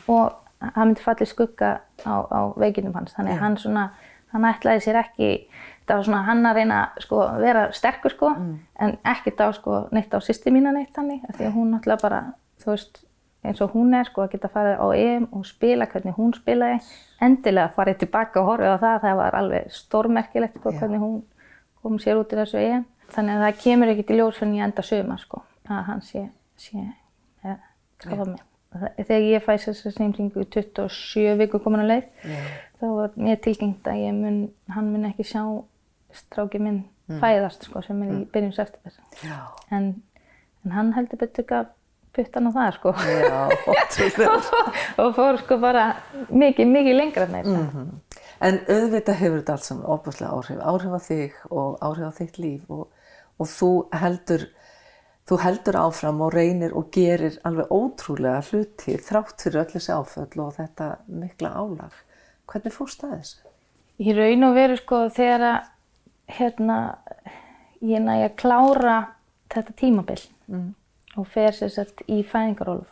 og 0.07 0.37
hann 0.59 0.89
myndi 0.89 1.03
fallið 1.03 1.31
skugga 1.31 1.71
á, 2.03 2.13
á 2.27 2.39
veikinum 2.59 2.95
hans. 2.97 3.15
Þannig 3.15 3.37
að 3.37 3.43
hann 3.43 3.57
svona, 3.61 3.85
hann 4.33 4.47
ætlaði 4.49 4.85
sér 4.85 5.01
ekki 5.03 5.29
það 5.89 5.97
var 5.97 6.07
svona 6.07 6.23
hann 6.27 6.45
að 6.45 6.57
reyna 6.59 6.79
sko 7.01 7.19
vera 7.41 7.67
sterkur 7.73 8.13
sko 8.13 8.31
mm. 8.35 8.55
en 8.85 8.97
ekkert 9.13 9.41
á 9.41 9.47
sko 9.55 9.83
neitt 9.95 10.13
á 10.13 10.19
sýsti 10.21 10.53
mína 10.53 10.73
neitt 10.75 10.91
þannig 10.95 11.23
af 11.25 11.37
því 11.37 11.47
að 11.47 11.55
hún 11.55 11.71
náttúrulega 11.73 12.03
bara 12.03 12.19
þú 12.61 12.71
veist 12.73 13.01
eins 13.43 13.61
og 13.63 13.73
hún 13.73 13.95
er 13.97 14.09
sko 14.09 14.25
að 14.25 14.35
geta 14.35 14.51
farið 14.53 14.83
á 14.83 14.87
EM 14.99 15.27
og 15.33 15.45
spila 15.47 15.87
hvernig 15.89 16.17
hún 16.17 16.33
spilaði. 16.35 16.81
Endilega 17.23 17.71
farið 17.75 18.01
tilbaka 18.03 18.41
og 18.41 18.49
horfið 18.51 18.75
á 18.75 18.83
það 18.83 18.97
það 19.05 19.21
var 19.21 19.39
alveg 19.39 19.71
stórmerkilegt 19.75 20.59
sko 20.59 20.75
hvernig 20.75 21.05
hún 21.05 21.21
kom 21.81 21.95
sér 22.03 22.19
út 22.19 22.35
í 22.35 22.41
þessu 22.41 22.59
EM. 22.61 22.85
Þannig 23.09 23.39
að 23.39 23.45
það 23.47 23.63
kemur 23.63 23.93
ekkert 23.93 24.11
í 24.11 24.19
ljós 24.19 24.41
fyrir 24.41 24.59
ég 24.59 24.67
enda 24.67 24.85
söma 24.85 25.17
sko 25.21 25.41
að 25.69 25.81
hann 25.87 26.05
sé, 26.05 26.27
sé 26.57 26.77
ja, 26.81 27.57
skafa 28.01 28.25
mig 28.25 28.48
þegar 28.77 29.25
ég 29.25 29.45
fæs 29.45 29.65
þess 29.65 29.89
að 29.89 29.95
seimringu 29.97 30.45
27 30.53 31.37
viku 31.39 31.61
komin 31.63 31.83
að 31.85 31.91
leið 31.93 32.29
yeah. 32.29 32.51
þá 32.81 32.85
var 32.99 33.17
mér 33.17 33.41
tilgengt 33.41 33.89
að 33.89 34.05
mun, 34.19 34.39
hann 34.75 34.91
mun 34.93 35.09
ekki 35.09 35.25
sjá 35.25 35.41
stráki 36.13 36.61
minn 36.61 36.83
mm. 37.09 37.17
fæðast 37.21 37.65
sko, 37.65 37.81
sem 37.85 38.03
er 38.05 38.11
í 38.11 38.15
mm. 38.19 38.29
byrjum 38.33 38.53
september 38.53 38.93
en, 39.73 39.91
en 40.65 40.75
hann 40.77 40.93
heldur 40.97 41.21
betur 41.23 41.47
gaf 41.49 41.73
puttan 42.15 42.49
á 42.49 42.51
það 42.53 42.77
sko 42.77 42.93
Já, 43.05 43.41
og 45.01 45.11
fór 45.17 45.41
sko 45.43 45.59
bara 45.61 45.89
mikið, 46.29 46.71
mikið 46.73 46.97
lengra 46.97 47.27
með 47.29 47.49
þetta 47.49 47.57
mm 47.57 47.67
-hmm. 47.73 47.97
En 48.39 48.55
auðvitað 48.71 49.19
hefur 49.19 49.39
þetta 49.41 49.53
allt 49.53 49.65
saman 49.65 49.85
óbúslega 49.85 50.31
áhrif 50.31 50.59
áhrif 50.63 50.93
á 50.95 50.99
þig 51.03 51.33
og 51.49 51.77
áhrif 51.83 52.05
á 52.07 52.13
þitt 52.19 52.37
líf 52.39 52.69
og, 52.71 52.87
og 53.37 53.47
þú 53.47 53.71
heldur 53.91 54.45
þú 55.29 55.37
heldur 55.43 55.77
áfram 55.77 56.21
og 56.25 56.33
reynir 56.33 56.73
og 56.77 56.89
gerir 56.93 57.37
alveg 57.45 57.69
ótrúlega 57.69 58.41
hluti 58.49 58.95
þrátt 58.97 59.43
fyrir 59.43 59.61
öll 59.61 59.73
þessi 59.75 59.93
áföll 59.93 60.41
og 60.41 60.55
þetta 60.55 60.87
mikla 61.05 61.51
álag. 61.53 61.93
Hvernig 62.49 62.73
fórst 62.73 63.03
það 63.03 63.15
þessu? 63.19 63.51
Ég 63.99 64.17
raun 64.17 64.47
og 64.47 64.55
veru 64.55 64.77
sko 64.79 65.03
þegar 65.13 65.45
að 65.45 65.67
hérna, 66.39 66.77
ég 67.85 68.01
næði 68.01 68.25
að 68.29 68.37
klára 68.41 68.95
þetta 69.53 69.75
tímabill 69.77 70.23
mm. 70.49 70.71
og 71.17 71.27
fer 71.29 71.53
sérstaklega 71.57 72.15
í 72.15 72.25
fæðingarólu 72.25 72.87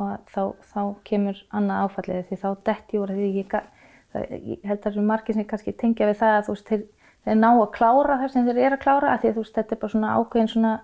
og 0.00 0.30
þá, 0.30 0.42
þá 0.70 0.82
kemur 1.06 1.42
annað 1.54 1.82
áfallið 1.86 2.22
því 2.28 2.38
þá 2.40 2.48
detti 2.68 3.00
úr 3.00 3.12
því 3.14 3.28
ég, 3.36 3.50
það, 3.50 4.30
ég 4.38 4.62
held 4.64 4.78
að 4.78 4.86
það 4.86 5.02
er 5.02 5.08
margir 5.10 5.36
sem 5.36 5.48
kannski 5.50 5.76
tengja 5.76 6.08
við 6.08 6.20
það 6.22 6.36
að 6.36 6.46
þú 6.46 6.54
veist 6.54 6.70
þeir, 6.70 6.86
þeir 7.26 7.40
ná 7.42 7.48
að 7.50 7.66
klára 7.74 8.20
það 8.22 8.32
sem 8.34 8.48
þeir 8.48 8.62
eru 8.68 8.78
að 8.78 8.84
klára 8.86 9.12
að 9.12 9.20
því 9.24 9.32
þú 9.34 9.44
veist 9.44 9.58
þetta 9.58 9.76
er 9.76 9.82
bara 9.82 9.94
svona 9.94 10.14
ákveðin 10.16 10.52
svona 10.54 10.74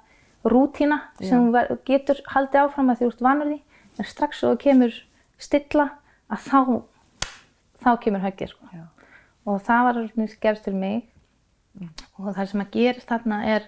rútína 0.53 1.00
sem 1.21 1.50
ver, 1.53 1.71
getur 1.88 2.21
haldið 2.33 2.62
áfram 2.62 2.91
að 2.93 3.00
því 3.00 3.09
úr 3.11 3.17
vanur 3.26 3.50
því 3.53 3.61
en 3.97 4.11
strax 4.11 4.43
og 4.45 4.55
það 4.55 4.62
kemur 4.65 4.99
stilla 5.38 5.87
að 6.33 6.45
þá 6.50 6.61
þá 7.87 7.91
kemur 8.03 8.25
höggið 8.25 8.53
sko. 8.53 8.85
og 9.47 9.62
það 9.62 9.87
var 9.87 10.00
alveg 10.03 10.37
gerst 10.43 10.65
til 10.67 10.75
mig 10.75 11.03
mm. 11.79 11.91
og 12.19 12.35
það 12.35 12.50
sem 12.50 12.65
að 12.65 12.71
gerist 12.76 13.11
þarna 13.11 13.41
er 13.55 13.67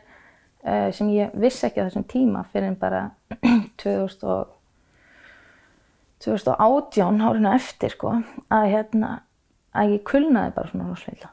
uh, 0.64 0.88
sem 0.94 1.10
ég 1.14 1.34
vissi 1.38 1.66
ekki 1.68 1.82
á 1.82 1.86
þessum 1.88 2.06
tíma 2.10 2.44
fyrir 2.52 2.72
en 2.72 2.78
bara 2.80 3.10
2000 3.82 4.28
og 4.28 4.54
2018 6.24 7.20
hárinu 7.22 7.50
eftir 7.54 7.94
sko 7.94 8.16
að 8.50 8.70
hérna 8.72 9.10
að 9.78 9.94
ég 9.94 10.06
kulnaði 10.08 10.54
bara 10.56 10.70
svona 10.72 10.88
rosalega 10.88 11.30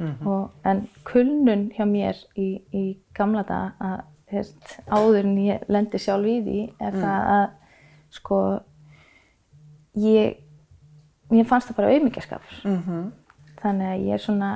mm 0.00 0.14
-hmm. 0.20 0.48
en 0.64 0.88
kulnun 1.04 1.70
hjá 1.76 1.84
mér 1.84 2.16
í, 2.36 2.62
í 2.72 2.96
gamla 3.14 3.42
dag 3.42 3.72
að 3.78 4.00
hefst, 4.32 4.78
áður 4.88 5.20
en 5.24 5.34
ég 5.44 5.66
lendi 5.68 6.00
sjálf 6.00 6.28
í 6.28 6.38
því 6.44 6.60
er 6.78 6.94
mm. 6.94 7.02
það 7.02 7.28
að 7.34 7.46
sko 8.14 8.38
ég, 10.00 10.38
ég 11.34 11.48
fannst 11.48 11.70
það 11.70 11.80
bara 11.80 11.94
auðmyggjaskapur 11.94 12.62
mm 12.64 12.78
-hmm. 12.86 13.10
þannig 13.62 13.90
að 13.92 14.06
ég 14.08 14.18
er 14.18 14.24
svona 14.24 14.52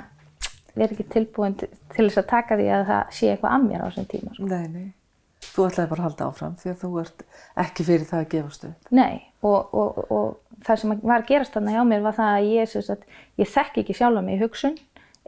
verð 0.78 0.94
ekki 0.94 1.08
tilbúin 1.12 1.56
til, 1.58 1.68
til 1.94 2.06
þess 2.06 2.22
að 2.22 2.30
taka 2.30 2.58
því 2.58 2.68
að 2.74 2.86
það 2.92 3.12
sé 3.18 3.30
eitthvað 3.32 3.54
að 3.56 3.66
mér 3.66 3.82
á 3.82 3.86
þessum 3.88 4.08
tíma 4.12 4.34
sko. 4.34 4.48
Nei, 4.50 4.68
nei, 4.68 4.86
þú 5.48 5.66
ætlaði 5.68 5.90
bara 5.92 6.02
að 6.02 6.08
halda 6.08 6.28
áfram 6.28 6.58
því 6.60 6.70
að 6.72 6.82
þú 6.82 6.90
ert 7.02 7.24
ekki 7.64 7.88
fyrir 7.88 8.10
það 8.10 8.20
að 8.20 8.30
gefast 8.34 8.68
upp 8.68 8.92
Nei, 8.98 9.14
og, 9.42 9.74
og, 9.74 10.02
og 10.10 10.64
það 10.66 10.82
sem 10.82 10.94
var 11.02 11.22
að 11.22 11.30
gerast 11.32 11.56
þarna 11.56 11.76
hjá 11.76 11.82
mér 11.84 12.04
var 12.06 12.18
það 12.18 12.34
að 12.36 12.50
ég, 12.52 12.76
ég 13.42 13.54
þekk 13.54 13.82
ekki 13.82 13.98
sjálf 13.98 14.18
á 14.18 14.22
mig 14.22 14.38
í 14.38 14.42
hugsun 14.42 14.76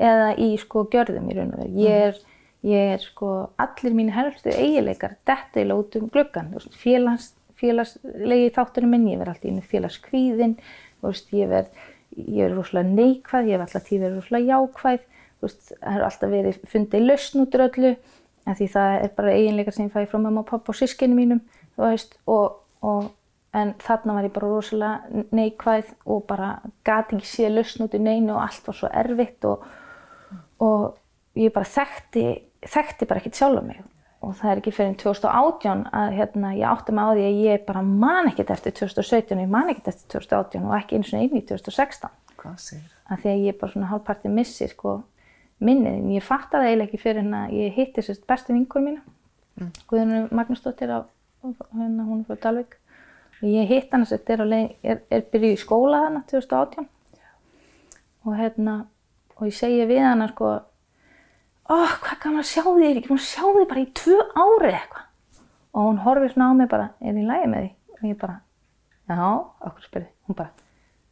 eða 0.00 0.34
í 0.40 0.50
sko 0.60 0.86
gjörðum 0.90 1.30
í 1.30 1.36
raun 1.36 1.54
og 1.54 1.62
veru 1.64 1.84
ég 1.84 1.90
mm. 1.90 2.06
er 2.08 2.29
Ég 2.66 2.94
er 2.94 3.00
sko, 3.00 3.28
allir 3.56 3.94
mín 3.96 4.10
helstu 4.12 4.52
eigileikar 4.52 5.14
detta 5.28 5.62
í 5.62 5.68
lótum 5.68 6.10
glöggan, 6.12 6.50
félags, 6.76 7.30
félagslegi 7.60 8.50
þáttunum 8.56 8.92
minn, 8.94 9.06
ég 9.08 9.20
verð 9.20 9.34
alltaf 9.34 9.48
í 9.48 9.54
með 9.54 9.70
félagskvíðin, 9.70 10.56
verð, 11.00 11.70
ég 12.20 12.42
verð 12.44 12.58
rosalega 12.58 12.96
neikvæð, 12.98 13.48
ég 13.48 13.60
verð 13.60 13.66
alltaf 13.66 13.86
tíð 13.86 14.04
verið 14.04 14.18
rosalega 14.18 14.58
jákvæð, 14.58 15.06
það 15.40 15.54
hefur 15.86 16.06
alltaf 16.08 16.34
verið 16.34 16.58
fundið 16.74 17.06
lausn 17.06 17.44
út 17.44 17.56
úr 17.56 17.64
öllu, 17.68 17.94
en 18.44 18.58
því 18.58 18.68
það 18.74 18.96
er 18.98 19.16
bara 19.16 19.38
eiginleikar 19.38 19.76
sem 19.76 19.88
ég 19.88 19.96
fæði 19.96 20.10
frá 20.12 20.20
mamma 20.20 20.44
og 20.44 20.50
pappa 20.52 20.74
og 20.74 20.80
sískinu 20.80 21.16
mínum, 21.16 21.40
þú 21.76 21.86
veist, 21.86 22.16
og, 22.28 22.60
og, 22.84 23.08
en 23.56 23.72
þarna 23.82 24.14
var 24.14 24.28
ég 24.28 24.34
bara 24.36 24.52
rosalega 24.52 25.24
neikvæð 25.34 25.88
og 26.12 26.22
bara 26.28 26.52
gati 26.86 27.16
ekki 27.16 27.26
séð 27.26 27.56
lausn 27.56 27.88
út 27.88 27.96
í 27.96 28.02
neinu 28.04 28.36
og 28.36 28.44
allt 28.44 28.68
var 28.68 28.76
svo 28.78 28.90
erfitt 29.00 29.46
og, 29.48 29.64
og 30.62 30.84
ég 31.40 31.50
bara 31.54 31.66
þekkti 31.66 32.26
þekkti 32.66 33.08
bara 33.08 33.22
ekkert 33.22 33.40
sjálf 33.40 33.62
um 33.62 33.70
mig. 33.70 33.82
Og 34.20 34.34
það 34.36 34.50
er 34.50 34.58
ekki 34.60 34.72
fyrir 34.76 34.96
2018 35.00 35.84
að 35.96 36.10
hérna, 36.18 36.50
ég 36.52 36.68
átti 36.68 36.92
mig 36.92 37.06
á 37.08 37.10
því 37.16 37.22
að 37.24 37.38
ég 37.46 37.62
bara 37.64 37.82
man 37.86 38.28
ekkert 38.28 38.50
eftir 38.52 38.74
2017 38.76 39.38
og 39.38 39.46
ég 39.46 39.54
man 39.54 39.70
ekkert 39.72 39.94
eftir 39.94 40.10
2018 40.18 40.66
og 40.68 40.74
ekki 40.76 40.98
eins 40.98 41.12
og 41.14 41.22
einu 41.22 41.40
í 41.40 41.46
2016 41.48 42.10
Hvað 42.40 42.60
sér? 42.60 42.84
Að 43.10 43.22
því 43.22 43.30
að 43.30 43.46
ég 43.46 43.56
bara 43.60 43.72
svona 43.74 43.88
hálfparti 43.90 44.32
missi 44.32 44.68
sko 44.70 44.98
minnið. 45.60 45.96
En 45.96 46.12
ég 46.14 46.24
fattaði 46.24 46.70
eiginlega 46.70 46.88
ekki 46.88 47.00
fyrir 47.00 47.20
hérna 47.20 47.40
ég 47.52 47.74
hitti 47.76 48.04
sérst 48.04 48.26
bestu 48.28 48.54
vinkur 48.56 48.84
mína. 48.84 49.02
Mm. 49.60 49.72
Guðunum 49.90 50.30
Magnúsdóttir 50.36 50.92
á 50.92 51.00
hérna 51.42 52.06
hún 52.06 52.22
er 52.22 52.28
frá 52.28 52.40
Dalvik 52.46 52.78
og 53.40 53.48
ég 53.48 53.68
hitt 53.68 53.92
hann 53.92 54.06
sérst 54.08 54.30
er, 54.32 54.44
er, 54.44 55.02
er 55.10 55.26
byrjuð 55.32 55.56
í 55.56 55.60
skóla 55.60 56.04
þarna 56.06 56.24
2018 56.32 56.88
og 58.24 58.36
hérna 58.36 58.74
og 59.36 59.46
ég 59.48 59.56
segi 59.56 59.86
við 59.88 60.04
hann 60.04 60.26
sko 60.32 60.54
oh, 61.70 61.92
hvað 62.02 62.20
kannan 62.22 62.42
að 62.42 62.50
sjá 62.50 62.62
þig, 62.66 62.82
ég 62.82 62.90
er 62.90 63.00
ekki 63.00 63.12
búin 63.12 63.20
að 63.20 63.28
sjá 63.28 63.44
þig 63.46 63.68
bara 63.70 63.82
í 63.84 63.88
tvö 64.00 64.18
ári 64.34 64.72
eitthvað. 64.74 65.06
Og 65.70 65.86
hún 65.86 66.00
horfið 66.04 66.32
svona 66.34 66.50
á 66.50 66.52
mig 66.58 66.70
bara, 66.70 66.88
er 66.98 67.14
þið 67.14 67.22
í 67.22 67.28
lægi 67.28 67.50
með 67.50 67.66
því? 67.66 67.70
Og 67.94 68.06
ég 68.08 68.18
bara, 68.20 68.36
já, 69.10 69.26
okkur 69.68 69.86
spyrði, 69.86 70.08
hún 70.26 70.38
bara, 70.40 70.66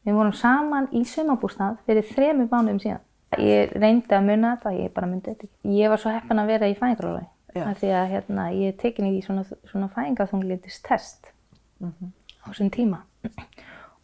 við 0.09 0.19
vorum 0.19 0.35
saman 0.35 0.89
í 0.91 1.05
sömabústað 1.07 1.79
fyrir 1.87 2.09
þremi 2.11 2.49
mánuðum 2.51 2.83
síðan. 2.83 3.05
Ég 3.37 3.75
reyndi 3.77 4.17
að 4.17 4.25
munna 4.25 4.55
þetta, 4.57 4.73
ég 4.79 4.95
bara 4.95 5.09
myndi 5.11 5.29
þetta 5.29 5.47
ekki. 5.47 5.75
Ég 5.77 5.93
var 5.93 6.01
svo 6.01 6.13
heppin 6.15 6.41
að 6.41 6.51
vera 6.55 6.71
í 6.71 6.77
fæðingarólaði. 6.79 7.29
Því 7.53 7.91
að 7.93 8.13
hérna, 8.15 8.47
ég 8.57 8.77
tekin 8.81 9.09
í 9.11 9.21
svona, 9.25 9.45
svona 9.69 9.89
fæðingarþunglítist 9.93 10.85
test 10.87 11.31
mm 11.79 11.93
-hmm. 11.93 12.11
á 12.41 12.45
þessum 12.49 12.71
tíma. 12.73 13.03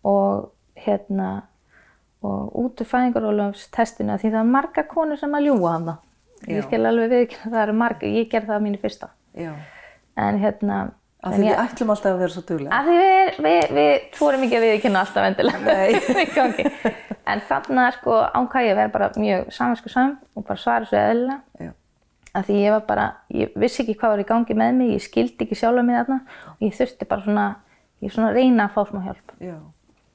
Og 0.04 0.50
hérna, 0.76 1.46
og 2.22 2.56
út 2.64 2.80
af 2.80 2.90
fæðingarólaðstestinu, 2.92 4.18
því 4.18 4.30
það 4.30 4.40
er 4.40 4.52
marga 4.56 4.82
konur 4.82 5.16
sem 5.16 5.34
að 5.34 5.46
ljúa 5.48 5.72
hann 5.72 5.88
það. 5.88 5.98
Ég 6.50 6.66
skil 6.66 6.82
alveg 6.84 7.12
við 7.12 7.24
ekki 7.26 7.40
að 7.40 7.54
það 7.54 7.62
eru 7.62 7.76
marg, 7.80 8.04
ég 8.04 8.28
ger 8.32 8.44
það 8.44 8.60
á 8.60 8.64
mínu 8.66 8.80
fyrsta. 8.82 9.10
Já. 9.38 9.52
En 10.20 10.38
hérna... 10.42 10.82
Af 11.24 11.38
því 11.38 11.46
við 11.46 11.60
ætlum 11.62 11.90
alltaf 11.94 12.10
að 12.10 12.18
vera 12.20 12.32
svo 12.34 12.42
duglega. 12.44 12.76
Af 12.76 12.84
því 12.84 12.96
við, 13.00 13.38
við, 13.46 13.70
við 13.78 14.18
fórum 14.18 14.42
ekki 14.44 14.58
að 14.58 14.66
viðkynna 14.66 15.04
alltaf 15.06 15.28
endilega. 15.30 15.60
Nei. 15.64 16.66
en 17.32 17.40
þarna 17.48 17.86
sko 17.94 18.18
ánkvæði 18.28 18.68
ég 18.68 18.74
að 18.74 18.80
vera 18.82 18.92
bara 18.92 19.08
mjög 19.16 19.54
saminsku 19.56 19.92
sam 19.92 20.18
og 20.36 20.44
bara 20.44 20.60
svara 20.60 20.88
svo 20.90 21.00
eðlilega. 21.00 21.38
Já. 21.64 21.72
Af 22.34 22.48
því 22.48 22.58
ég 22.60 22.74
var 22.74 22.84
bara, 22.88 23.06
ég 23.30 23.56
vissi 23.62 23.84
ekki 23.84 23.94
hvað 24.00 24.12
var 24.12 24.24
í 24.24 24.28
gangi 24.28 24.58
með 24.58 24.76
mig, 24.82 24.92
ég 24.96 25.04
skildi 25.06 25.46
ekki 25.46 25.56
sjálf 25.56 25.86
mig 25.86 25.96
þarna 26.00 26.20
og 26.52 26.64
ég 26.66 26.76
þurfti 26.76 27.08
bara 27.08 27.24
svona, 27.24 27.46
ég 28.04 28.12
svona 28.12 28.32
reyna 28.34 28.66
að 28.66 28.74
fá 28.74 28.90
smá 28.90 29.00
hjálp. 29.06 29.34
Já. 29.40 29.56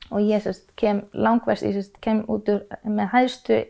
Og 0.10 0.26
ég 0.26 0.44
sérst 0.44 0.70
kem 0.78 1.02
langverst, 1.14 1.66
ég 1.66 1.78
sérst 1.78 1.98
kem 2.04 2.22
út 2.30 2.50
úr 2.52 2.66
með 2.84 3.14
hæðstu 3.16 3.62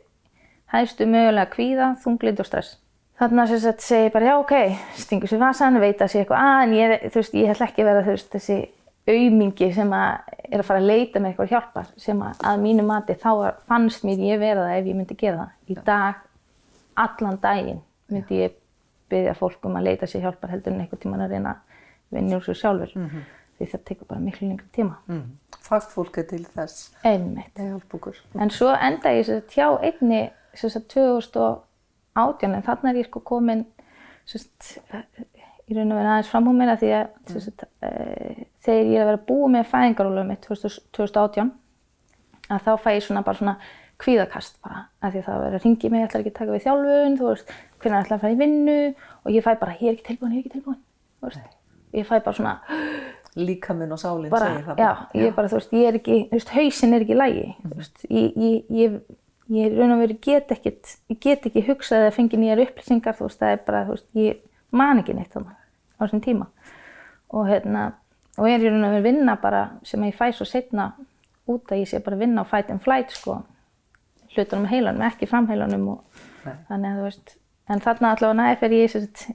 hægstu 0.73 1.07
mögulega 1.09 1.49
kvíða, 1.53 1.95
þunglind 2.03 2.39
og 2.39 2.47
stress. 2.49 2.77
Þannig 3.19 3.41
að 3.43 3.53
þess 3.53 3.67
að 3.67 3.81
segja 3.83 4.11
bara 4.13 4.29
já 4.29 4.35
ok, 4.39 4.53
stingur 4.95 5.29
sér 5.31 5.41
vasan, 5.41 5.79
veit 5.83 6.01
að 6.01 6.11
sé 6.13 6.21
eitthvað 6.21 6.45
að 6.45 6.61
en 6.63 6.75
ég, 6.77 6.93
þú 7.09 7.19
veist, 7.19 7.33
ég 7.35 7.51
ætla 7.51 7.67
ekki 7.67 7.83
að 7.83 7.89
vera 7.89 8.03
þú 8.05 8.13
veist 8.13 8.35
þessi 8.35 8.59
auðmingi 9.09 9.69
sem 9.75 9.91
að 9.95 10.35
er 10.49 10.61
að 10.61 10.67
fara 10.69 10.81
að 10.81 10.87
leita 10.89 11.19
með 11.19 11.33
eitthvað 11.33 11.51
hjálpar 11.53 11.89
sem 11.99 12.21
að, 12.23 12.39
að 12.47 12.63
mínu 12.63 12.85
mati 12.87 13.15
þá 13.19 13.31
fannst 13.67 14.05
mér 14.07 14.23
ég 14.23 14.39
vera 14.41 14.65
það 14.67 14.77
ef 14.77 14.89
ég 14.89 14.97
myndi 14.97 15.17
gera 15.19 15.41
það. 15.41 15.51
Í 15.67 15.77
dag, 15.89 16.23
allan 17.05 17.41
daginn 17.43 17.83
myndi 18.09 18.39
ég 18.43 18.55
byggja 19.09 19.35
fólk 19.37 19.67
um 19.67 19.77
að 19.79 19.89
leita 19.89 20.09
sér 20.09 20.25
hjálpar 20.27 20.53
heldur 20.53 20.75
en 20.75 20.81
eitthvað 20.85 21.03
tíman 21.03 21.25
að 21.25 21.35
reyna 21.35 21.55
vinja 22.13 22.39
úr 22.39 22.45
sér 22.45 22.59
sjálfur 22.61 22.95
mm 22.95 23.05
-hmm. 23.05 23.29
því 23.57 23.69
það 23.73 23.85
tekur 23.85 24.07
bara 24.07 24.19
miklu 24.19 24.47
lengri 24.47 24.67
tíma. 24.71 24.95
Mm. 25.07 25.37
Fagfólk 25.61 26.17
er 26.17 26.23
til 26.23 26.45
þess. 26.45 26.91
Einmitt. 27.03 27.59
En 28.39 28.49
svo 28.49 28.69
enda 28.73 29.09
ég 29.09 29.25
sér 29.25 29.41
tjá 29.49 29.67
einni 29.81 30.21
sagt, 30.21 30.38
2018 30.57 32.55
en 32.55 32.65
þarna 32.65 32.91
er 32.91 33.01
ég 33.01 33.09
sko 33.09 33.21
komin 33.25 33.65
sagt, 34.29 34.77
í 35.69 35.77
raun 35.77 35.93
og 35.93 35.99
verið 35.99 36.11
aðeins 36.13 36.31
fram 36.31 36.49
á 36.49 36.53
mér 36.57 36.73
að 36.73 36.83
því 36.83 36.93
að 36.97 37.35
sagt, 37.45 37.65
e, 37.85 37.91
þegar 38.65 38.89
ég 38.89 38.95
er 38.95 39.03
að 39.03 39.11
vera 39.11 39.25
búið 39.29 39.53
með 39.55 39.69
fæðingarólum 39.73 40.31
mitt 40.31 40.47
2018 40.47 41.53
að 42.49 42.65
þá 42.65 42.71
fæ 42.81 42.89
ég 42.95 43.05
svona 43.05 43.25
bara 43.25 43.39
svona 43.39 43.55
kvíðakast 43.99 44.59
bara 44.63 44.85
af 45.03 45.11
því 45.11 45.21
að 45.21 45.27
það 45.27 45.41
verður 45.43 45.59
að 45.59 45.65
ringi 45.65 45.91
mig, 45.91 46.01
ég 46.01 46.09
ætla 46.09 46.21
ekki 46.23 46.31
að 46.31 46.37
taka 46.39 46.55
við 46.55 46.65
þjálfun 46.65 47.17
þú 47.19 47.29
veist, 47.29 47.53
hvernig 47.83 47.99
ætla 47.99 48.15
að 48.15 48.23
fara 48.23 48.35
í 48.35 48.39
vinnu 48.39 48.77
og 48.89 49.31
ég 49.35 49.45
fæ 49.45 49.51
bara, 49.59 49.77
ég 49.79 49.89
er 49.89 49.97
ekki 49.97 50.07
tilbúin, 50.09 50.35
ég 50.35 50.39
er 50.39 50.45
ekki 50.45 50.53
tilbúin 50.55 50.79
þú 51.19 51.29
veist, 51.29 51.57
ég 51.99 52.07
fæ 52.07 52.15
bara 52.17 52.37
svona 52.39 52.55
Líkaminn 53.39 53.93
og 53.93 53.99
sálinn 54.01 54.31
bara, 54.31 54.49
segir 54.49 54.65
það 54.65 54.81
já, 54.81 54.91
ég 55.19 55.27
er 55.27 55.35
bara, 55.35 55.51
þú 55.51 55.59
veist, 55.59 55.75
ég 55.75 55.89
er 55.89 55.97
ekki 55.99 56.19
þú 56.31 56.39
veist, 56.39 56.53
hausinn 56.55 56.95
er 56.95 57.05
ekki 57.05 57.15
í 57.15 57.19
lægi 57.19 57.45
þú 57.59 57.73
veist, 57.75 58.05
ég, 58.07 58.39
ég, 58.39 58.71
ég, 58.79 58.95
ég 59.49 59.73
raun 59.77 59.95
og 59.95 60.03
veru 60.03 60.17
get 60.21 60.51
ekkit, 60.53 60.95
ég 61.09 61.19
get 61.23 61.47
ekki 61.49 61.65
hugsað 61.67 62.05
eða 62.05 62.15
fengi 62.15 62.39
nýjar 62.39 62.61
upplýsingar, 62.65 63.17
þú 63.17 63.29
veist, 63.29 63.39
það 63.41 63.55
er 63.55 63.63
bara, 63.65 63.85
þú 63.87 63.95
veist, 63.95 64.07
ég 64.19 64.43
man 64.75 65.01
ekki 65.01 65.15
neitt 65.17 65.33
þannig 65.33 65.55
á 65.57 65.99
þessum 66.03 66.23
tíma 66.25 66.49
og 67.33 67.49
hérna, 67.49 67.85
og 68.37 68.49
ég 68.49 68.59
er 68.59 68.69
raun 68.69 68.85
og 68.87 68.93
veru 68.95 69.07
vinna 69.09 69.35
bara 69.41 69.63
sem 69.87 70.05
ég 70.05 70.17
fæ 70.17 70.29
svo 70.35 70.47
setna 70.47 70.91
út 71.49 71.73
að 71.73 71.83
ég 71.83 71.89
sé 71.89 72.01
bara 72.05 72.19
vinna 72.19 72.45
á 72.45 72.49
fight 72.49 72.69
and 72.69 72.83
flight 72.85 73.13
sko, 73.13 73.41
hlutunum 74.35 74.69
heilanum, 74.69 75.03
ekki 75.09 75.29
framheilanum 75.29 75.87
og 75.95 76.23
Nei. 76.45 76.55
þannig 76.69 76.89
að 76.91 76.99
þú 76.99 77.09
veist, 77.09 77.35
en 77.69 77.83
þarna 77.85 78.13
allavega 78.15 78.39
næði 78.39 78.59
fer 78.61 78.77
ég, 78.77 78.93
sagt, 78.93 79.25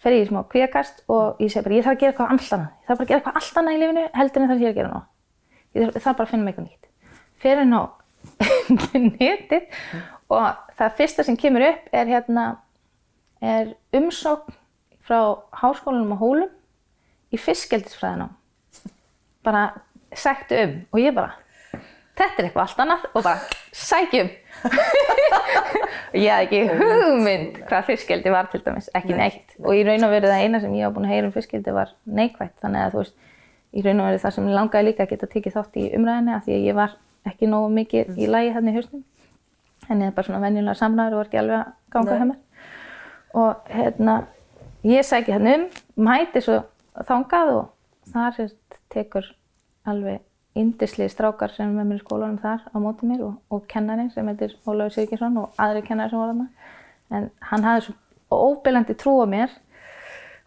fer 0.00 0.16
ég 0.16 0.24
í 0.24 0.28
smá 0.30 0.42
kvíakast 0.48 1.04
og 1.12 1.40
ég 1.42 1.52
segi 1.52 1.66
bara, 1.66 1.76
ég 1.76 1.86
þarf 1.86 1.96
að 1.96 2.02
gera 2.02 2.14
eitthvað 2.14 2.34
allt 2.34 2.52
annað, 2.56 2.72
ég 2.80 2.88
þarf 2.88 3.00
bara 3.00 3.06
að 3.06 3.10
gera 3.12 3.20
eitthvað 3.20 3.40
allt 3.40 3.60
annað 3.60 3.76
í 3.76 3.82
lifinu 3.84 4.06
heldur 4.16 4.42
en 4.42 4.50
það 4.50 4.56
sem 4.56 4.64
ég 4.64 4.70
er 4.70 4.74
að 4.74 4.80
gera 4.80 4.92
nú. 4.94 5.02
Ég 5.70 5.92
þarf, 5.94 6.16
bara 6.16 6.26
að 6.26 6.32
finna 6.32 6.46
mig 6.46 6.54
eitthvað 6.54 6.70
nýtt. 6.70 6.88
Fer 7.40 7.62
netið 9.20 9.68
og 10.30 10.74
það 10.78 10.96
fyrsta 10.98 11.26
sem 11.26 11.38
kemur 11.40 11.66
upp 11.66 11.94
er 11.96 12.10
hérna, 12.10 12.46
er 13.42 13.74
umsókn 13.96 14.56
frá 15.04 15.20
háskólanum 15.62 16.14
á 16.14 16.18
Hólum 16.20 16.50
í 17.34 17.38
fiskeldisfræðinám. 17.40 18.34
Bara 19.46 19.70
sæktu 20.14 20.58
um 20.60 20.76
og 20.92 21.00
ég 21.00 21.14
bara, 21.16 21.34
þetta 22.18 22.42
er 22.42 22.48
eitthvað 22.48 22.64
allt 22.66 22.84
annað 22.84 23.08
og 23.10 23.24
bara 23.24 23.40
sækjum. 23.74 24.30
og 26.12 26.16
ég 26.18 26.30
hafði 26.30 26.46
ekki 26.46 26.62
hugmynd 26.78 27.60
hvað 27.66 27.90
fiskeldi 27.90 28.34
var 28.34 28.50
til 28.52 28.62
dæmis, 28.64 28.90
ekki 28.94 29.18
neitt. 29.18 29.58
Og 29.64 29.74
í 29.78 29.84
raun 29.86 30.06
og 30.06 30.14
veru 30.14 30.30
það 30.30 30.46
eina 30.46 30.62
sem 30.62 30.74
ég 30.78 30.86
hafa 30.86 30.98
búin 30.98 31.08
að 31.08 31.14
heyra 31.16 31.30
um 31.30 31.34
fiskeldi 31.34 31.74
var 31.74 31.94
neikvægt. 32.06 32.58
Þannig 32.62 32.86
að 32.86 32.94
þú 32.94 33.04
veist, 33.04 33.16
í 33.70 33.86
raun 33.86 34.02
og 34.02 34.10
veru 34.10 34.24
það 34.24 34.36
sem 34.36 34.50
ég 34.50 34.58
langaði 34.58 34.90
líka 34.90 35.06
að 35.06 35.14
geta 35.14 35.30
tekið 35.34 35.56
þátt 35.56 35.80
í 35.80 35.86
umræðinni 35.98 36.36
af 36.36 36.46
því 36.46 36.58
að 36.58 36.68
ég 36.70 36.78
var 36.78 36.98
ekki 37.28 37.48
nógu 37.50 37.70
mikið 37.76 38.20
í 38.20 38.28
lagi 38.30 38.52
hérna 38.54 38.72
í 38.72 38.78
hausnum. 38.78 39.04
Henni 39.88 40.06
er 40.06 40.14
bara 40.14 40.28
svona 40.28 40.42
venjulega 40.44 40.78
samræður 40.78 41.16
og 41.16 41.20
var 41.20 41.30
ekki 41.30 41.40
alveg 41.40 41.58
að 41.58 41.74
ganga 41.94 42.18
hjá 42.20 42.26
mér. 42.30 42.40
Og 43.40 43.70
hérna, 43.74 44.16
ég 44.86 45.06
sæki 45.06 45.34
hérna 45.34 45.56
um, 45.58 45.68
mæti 46.08 46.42
svo 46.44 46.60
þangað 47.06 47.52
og 47.56 47.68
þar 48.12 48.36
sérst, 48.38 48.80
tekur 48.90 49.26
alveg 49.88 50.20
indislega 50.58 51.12
strákar 51.12 51.52
sem 51.54 51.68
er 51.68 51.76
með 51.76 51.90
mér 51.90 52.00
í 52.00 52.04
skólanum 52.04 52.38
þar 52.42 52.64
á 52.66 52.76
móti 52.82 53.08
mér 53.08 53.24
og, 53.28 53.34
og 53.54 53.66
kennari 53.70 54.08
sem 54.14 54.26
heitir 54.26 54.56
Ólafur 54.66 54.96
Sigurðsson 54.96 55.38
og 55.38 55.60
aðri 55.62 55.84
kennari 55.86 56.10
sem 56.10 56.18
voru 56.18 56.34
þarna. 56.34 56.48
En 57.10 57.28
hann 57.50 57.66
hafði 57.66 57.84
svo 57.86 58.40
óbyrlandi 58.50 58.96
trú 58.98 59.16
á 59.22 59.26
mér 59.30 59.54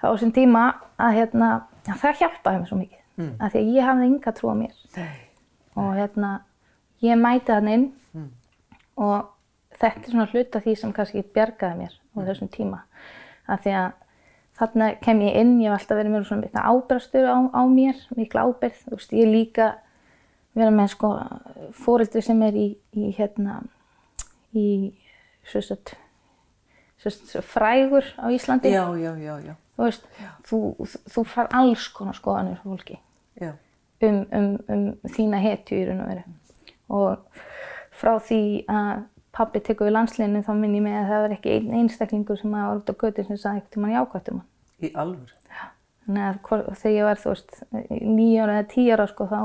á 0.03 0.11
þessum 0.11 0.33
tíma 0.35 0.65
að 0.99 1.19
hérna, 1.19 1.49
að 1.87 2.01
það 2.03 2.19
hjálpaði 2.21 2.61
mér 2.61 2.71
svo 2.71 2.79
mikið. 2.79 2.99
Mm. 3.13 3.31
Af 3.39 3.53
því 3.53 3.61
að 3.61 3.71
ég 3.77 3.87
hafði 3.87 4.09
enga 4.09 4.33
trú 4.35 4.51
á 4.51 4.55
mér 4.57 4.75
Nei. 4.97 5.15
og 5.79 5.89
hérna, 5.99 6.31
ég 7.03 7.19
mæti 7.19 7.51
hann 7.53 7.69
inn 7.71 7.89
og 8.95 9.29
þetta 9.79 10.05
er 10.07 10.13
svona 10.13 10.29
hluta 10.31 10.61
því 10.63 10.75
sem 10.79 10.93
kannski 10.95 11.25
bjargaði 11.35 11.79
mér 11.81 11.93
á 12.13 12.17
þessum 12.29 12.51
tíma. 12.53 12.83
Af 13.49 13.63
því 13.63 13.75
að 13.79 13.89
þarna 14.59 14.89
kem 15.01 15.23
ég 15.25 15.39
inn, 15.41 15.55
ég 15.61 15.71
hef 15.71 15.81
alltaf 15.81 15.99
verið 15.99 16.13
með 16.13 16.27
svona 16.29 16.45
mikla 16.45 16.65
ábyrgastur 16.69 17.25
á, 17.27 17.37
á 17.49 17.61
mér, 17.67 18.03
mikla 18.17 18.45
ábyrgð, 18.47 18.83
þú 18.85 18.99
veist, 18.99 19.15
ég 19.17 19.25
er 19.25 19.33
líka 19.33 19.69
vera 20.53 20.73
með 20.73 20.91
sko 20.93 21.11
fóreldri 21.83 22.21
sem 22.23 22.41
er 22.45 22.57
í, 22.57 22.67
í 22.93 23.09
hérna, 23.17 23.59
í 24.53 24.67
svo 25.49 25.63
sagt, 25.65 25.95
svo 27.01 27.13
sagt, 27.13 27.33
frægur 27.49 28.05
á 28.21 28.29
Íslandi. 28.29 28.71
Já, 28.73 28.85
já, 29.01 29.11
já, 29.17 29.35
já. 29.41 29.55
Þú 29.73 29.87
veist, 29.87 30.07
þú, 30.45 30.61
þú 31.09 31.25
far 31.25 31.49
alls 31.57 31.87
konar 31.95 32.17
skoðanir 32.17 32.59
frá 32.61 32.69
fólki 32.69 32.99
já. 33.41 33.55
um, 34.05 34.19
um, 34.29 34.51
um 34.69 35.13
þína 35.15 35.41
hetju 35.41 35.79
í 35.79 35.87
raun 35.89 36.03
og 36.05 36.11
veru. 36.11 36.25
Og 36.89 37.43
frá 37.93 38.17
því 38.19 38.41
að 38.71 39.03
pabbi 39.33 39.61
tekur 39.65 39.89
við 39.89 39.95
landsliðinu 39.97 40.43
þá 40.45 40.51
minn 40.57 40.75
ég 40.77 40.83
með 40.85 40.97
að 40.99 41.07
það 41.11 41.23
var 41.23 41.37
ekki 41.37 41.53
einn 41.55 41.77
einstaklingur 41.79 42.41
sem 42.41 42.53
var 42.53 42.75
út 42.77 42.91
á 42.91 42.93
götu 42.93 43.25
sem 43.27 43.39
sagði 43.39 43.63
ekkert 43.63 43.77
um 43.79 43.87
hann 43.87 43.95
jákvæmt 43.95 44.29
um 44.33 44.41
hann. 44.41 44.49
Í 44.83 44.91
alvöru. 45.03 45.39
Þannig 46.03 46.23
að 46.27 46.77
þegar 46.81 46.95
ég 46.97 47.07
var 47.07 47.21
þú 47.23 47.31
veist 47.31 47.57
nýja 48.03 48.43
ára 48.43 48.59
eða 48.59 48.69
tíu 48.73 48.93
ára 48.93 49.07
sko 49.07 49.27
þá, 49.31 49.39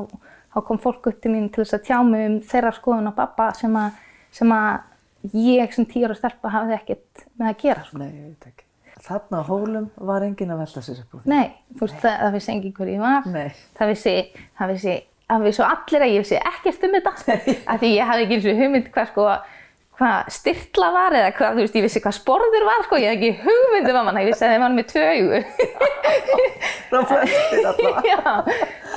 þá 0.55 0.59
kom 0.67 0.81
fólk 0.83 1.11
upp 1.13 1.21
til 1.23 1.33
mín 1.33 1.51
til 1.55 1.63
þess 1.63 1.77
að 1.79 1.85
tjá 1.87 1.99
mig 2.05 2.25
um 2.27 2.39
þeirra 2.51 2.73
skoðun 2.75 3.11
á 3.15 3.19
pappa 3.21 3.51
sem 3.57 3.77
að, 3.79 4.01
sem 4.35 4.55
að 4.57 5.37
ég 5.39 5.77
sem 5.77 5.87
tíu 5.89 6.09
ára 6.09 6.17
stelpa 6.19 6.51
hafði 6.53 6.75
ekkert 6.81 7.29
með 7.39 7.53
að 7.53 7.61
gera 7.63 7.85
sko. 7.87 8.01
Nei, 8.03 8.09
ég 8.11 8.33
veit 8.33 8.51
ekki. 8.51 8.67
Þarna 9.09 9.41
á 9.41 9.45
hólum 9.47 9.87
var 10.11 10.27
enginn 10.27 10.51
að 10.51 10.65
velta 10.65 10.83
sér 10.83 11.05
upp 11.05 11.15
úr 11.15 11.23
því. 11.23 11.31
Nei, 11.31 11.53
þú 11.77 11.87
veist 11.87 12.01
það, 12.03 12.17
það 12.25 12.35
vissi 12.35 12.53
engin 12.57 12.75
hver 12.75 12.91
ég 12.91 13.05
var. 13.05 13.29
Nei. 13.31 13.47
Það 13.79 13.93
vissi, 13.93 14.15
það 14.59 14.73
vissi, 14.75 14.95
það 15.29 15.47
vissi 15.49 15.65
allir 15.65 16.05
að 16.05 16.13
ég 16.15 16.25
vissi 16.25 16.41
ekkert 16.41 16.85
um 16.89 16.97
þetta. 16.97 17.13
Af 17.73 17.81
því 17.83 17.93
ég 17.95 18.11
hafði 18.11 18.27
ekki 18.27 18.37
eins 18.39 18.49
og 18.49 18.61
hugmynd 18.63 18.91
hvað 18.95 19.11
sko, 19.13 19.27
hvað 19.99 20.33
styrla 20.37 20.89
var 20.95 21.17
eða 21.19 21.31
hvað, 21.37 21.57
þú 21.59 21.65
veist, 21.65 21.79
ég 21.79 21.87
vissi 21.87 22.03
hvað 22.05 22.17
sporður 22.19 22.67
var 22.69 22.85
sko, 22.87 23.01
ég 23.03 23.13
hafði 23.13 23.31
ekki 23.31 23.47
hugmynd 23.47 23.91
um 23.93 24.01
að 24.01 24.09
manna, 24.09 24.25
ég 24.25 24.31
vissi 24.33 24.47
að 24.47 24.55
þeim 24.55 24.65
var 24.65 24.77
með 24.77 24.91
tvö 24.93 25.07
augu. 25.13 25.41
Frá 26.89 27.01
flestir 27.13 27.71
allavega. 27.73 28.05
Já, 28.13 28.21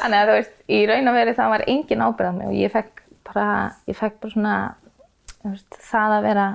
þannig 0.02 0.20
að 0.20 0.32
þú 0.32 0.36
veist, 0.40 0.58
í 0.72 0.82
raun 0.92 1.12
og 1.12 1.18
veru 1.20 1.38
það 1.40 1.56
var 1.56 1.68
engin 1.76 2.06
ábyrgð 2.06 2.32
á 2.32 2.38
mig 2.38 2.52
og 2.52 2.60
ég 2.60 2.76
fekk 2.76 3.06
bara, 3.32 3.48
ég 3.92 3.98
fekk 3.98 4.20
bara 4.24 4.36
svona, 4.36 4.58
þú 5.42 5.56
veist, 5.56 5.82
það 5.92 6.18
að 6.18 6.28
vera 6.30 6.50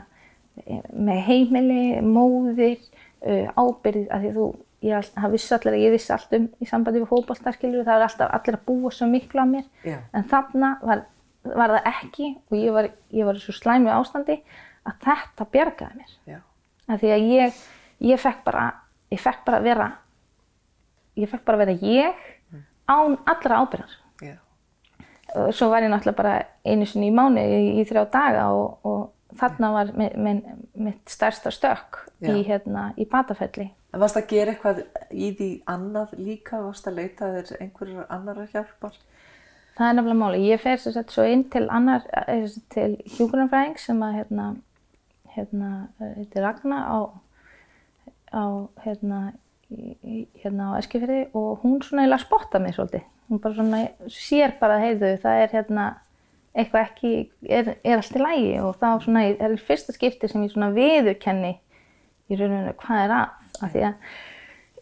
með 0.96 1.18
heimili, 1.26 1.82
móðir, 2.06 2.78
uh, 3.26 3.50
ábyrgð, 3.60 4.06
af 4.14 4.22
því 4.22 4.30
þú, 4.38 4.46
ég 4.84 5.10
það 5.14 5.34
vissi 5.34 5.54
allir 5.56 5.76
að 5.76 5.84
ég 5.84 5.94
vissi 5.94 6.12
allt 6.14 6.32
um 6.36 6.48
í 6.60 6.68
sambandi 6.68 7.00
við 7.02 7.10
fótbolta, 7.10 7.52
skilur, 7.56 7.84
það 7.86 8.00
var 8.00 8.06
alltaf 8.08 8.32
allir 8.36 8.58
að 8.58 8.64
búa 8.68 8.92
svo 8.92 9.08
miklu 9.10 9.42
á 9.42 9.46
mér, 9.48 9.68
Já. 9.86 9.98
en 10.12 10.26
þarna 10.30 10.72
var, 10.82 11.04
var 11.48 11.76
það 11.76 11.90
ekki 11.92 12.30
og 12.50 12.58
ég 12.60 12.76
var, 12.76 12.90
ég 13.16 13.28
var 13.28 13.38
í 13.38 13.44
svo 13.44 13.56
slæmu 13.56 13.92
ástandi 13.94 14.40
að 14.86 14.98
þetta 15.06 15.48
bjargaði 15.54 16.00
mér 16.02 16.16
Já. 16.34 16.40
af 16.88 17.00
því 17.02 17.12
að 17.16 17.28
ég, 17.32 17.62
ég 18.12 18.22
fekk 18.22 18.42
bara 18.46 18.66
ég 19.12 19.22
fekk 19.22 19.44
bara 19.46 19.60
að 19.60 19.68
vera 19.70 19.90
ég 21.16 21.30
fekk 21.30 21.46
bara 21.46 21.60
að 21.60 21.64
vera 21.64 21.94
ég 21.94 22.26
án 22.86 23.16
allra 23.26 23.62
ábyrðar 23.62 23.96
Já. 24.22 24.36
Og 25.36 25.50
svo 25.54 25.68
var 25.72 25.84
ég 25.84 25.90
náttúrulega 25.92 26.20
bara 26.20 26.36
einu 26.64 26.86
sinni 26.86 27.10
í 27.10 27.14
mánu 27.14 27.42
í, 27.42 27.80
í 27.80 27.86
þrjá 27.88 28.04
daga 28.12 28.46
og, 28.54 28.78
og 28.86 29.36
þarna 29.36 29.72
var 29.74 29.90
mitt 29.96 31.10
stærsta 31.10 31.50
stökk 31.52 32.04
Já. 32.20 32.30
í, 32.32 32.44
hérna, 32.46 32.90
í 32.96 33.08
batafelli 33.10 33.70
En 33.96 34.02
varst 34.02 34.18
að 34.20 34.26
gera 34.28 34.52
eitthvað 34.52 34.82
í 35.08 35.30
því 35.38 35.50
annað 35.72 36.10
líka? 36.20 36.60
Varst 36.60 36.88
að 36.90 36.98
leita 37.00 37.30
þér 37.32 37.62
einhverjar 37.64 38.10
annar 38.12 38.42
hjálpar? 38.52 38.98
það 39.76 39.88
er 39.88 39.96
nefnilega 39.98 40.20
máli, 40.20 40.44
ég 40.48 40.62
fer 40.62 40.78
sagt 40.80 41.12
svo 41.12 41.24
inn 41.28 41.44
til 41.52 41.66
eh, 41.68 42.46
til 42.72 42.92
hjúgrunarfræðing 43.16 43.76
sem 43.80 44.00
að 44.04 44.14
hérna, 44.20 44.46
hérna, 45.34 45.72
eh, 46.00 46.14
heitir 46.22 46.44
Ragna 46.44 46.78
á, 46.88 46.98
á 48.32 48.44
hérna, 48.84 49.20
hérna 50.40 50.72
á 50.72 50.78
Eskifirði 50.80 51.26
og 51.34 51.60
hún 51.62 51.82
svona 51.82 52.06
eiginlega 52.06 52.24
spotta 52.24 52.58
mig 52.58 52.76
svolítið. 52.76 53.04
Hún 53.28 53.42
bara 53.42 53.54
svona 53.54 53.82
sér 54.08 54.56
bara, 54.60 54.80
heyrðu, 54.80 55.16
það 55.20 55.42
er 55.42 55.54
hérna 55.58 55.86
eitthvað 56.56 56.86
ekki, 56.86 57.12
er, 57.48 57.74
er 57.84 57.98
allt 57.98 58.16
í 58.16 58.22
lægi 58.22 58.52
og 58.64 58.76
þá 58.80 58.88
svona, 59.04 59.26
það 59.36 59.50
er 59.50 59.64
fyrsta 59.66 59.92
skipti 59.92 60.30
sem 60.30 60.46
ég 60.46 60.54
svona 60.54 60.72
viðurkenni 60.72 61.56
í 62.30 62.38
rauninu 62.38 62.72
hvað 62.80 63.02
er 63.02 63.12
að, 63.18 63.34
af 63.62 63.74
því 63.74 63.84
að 63.90 63.94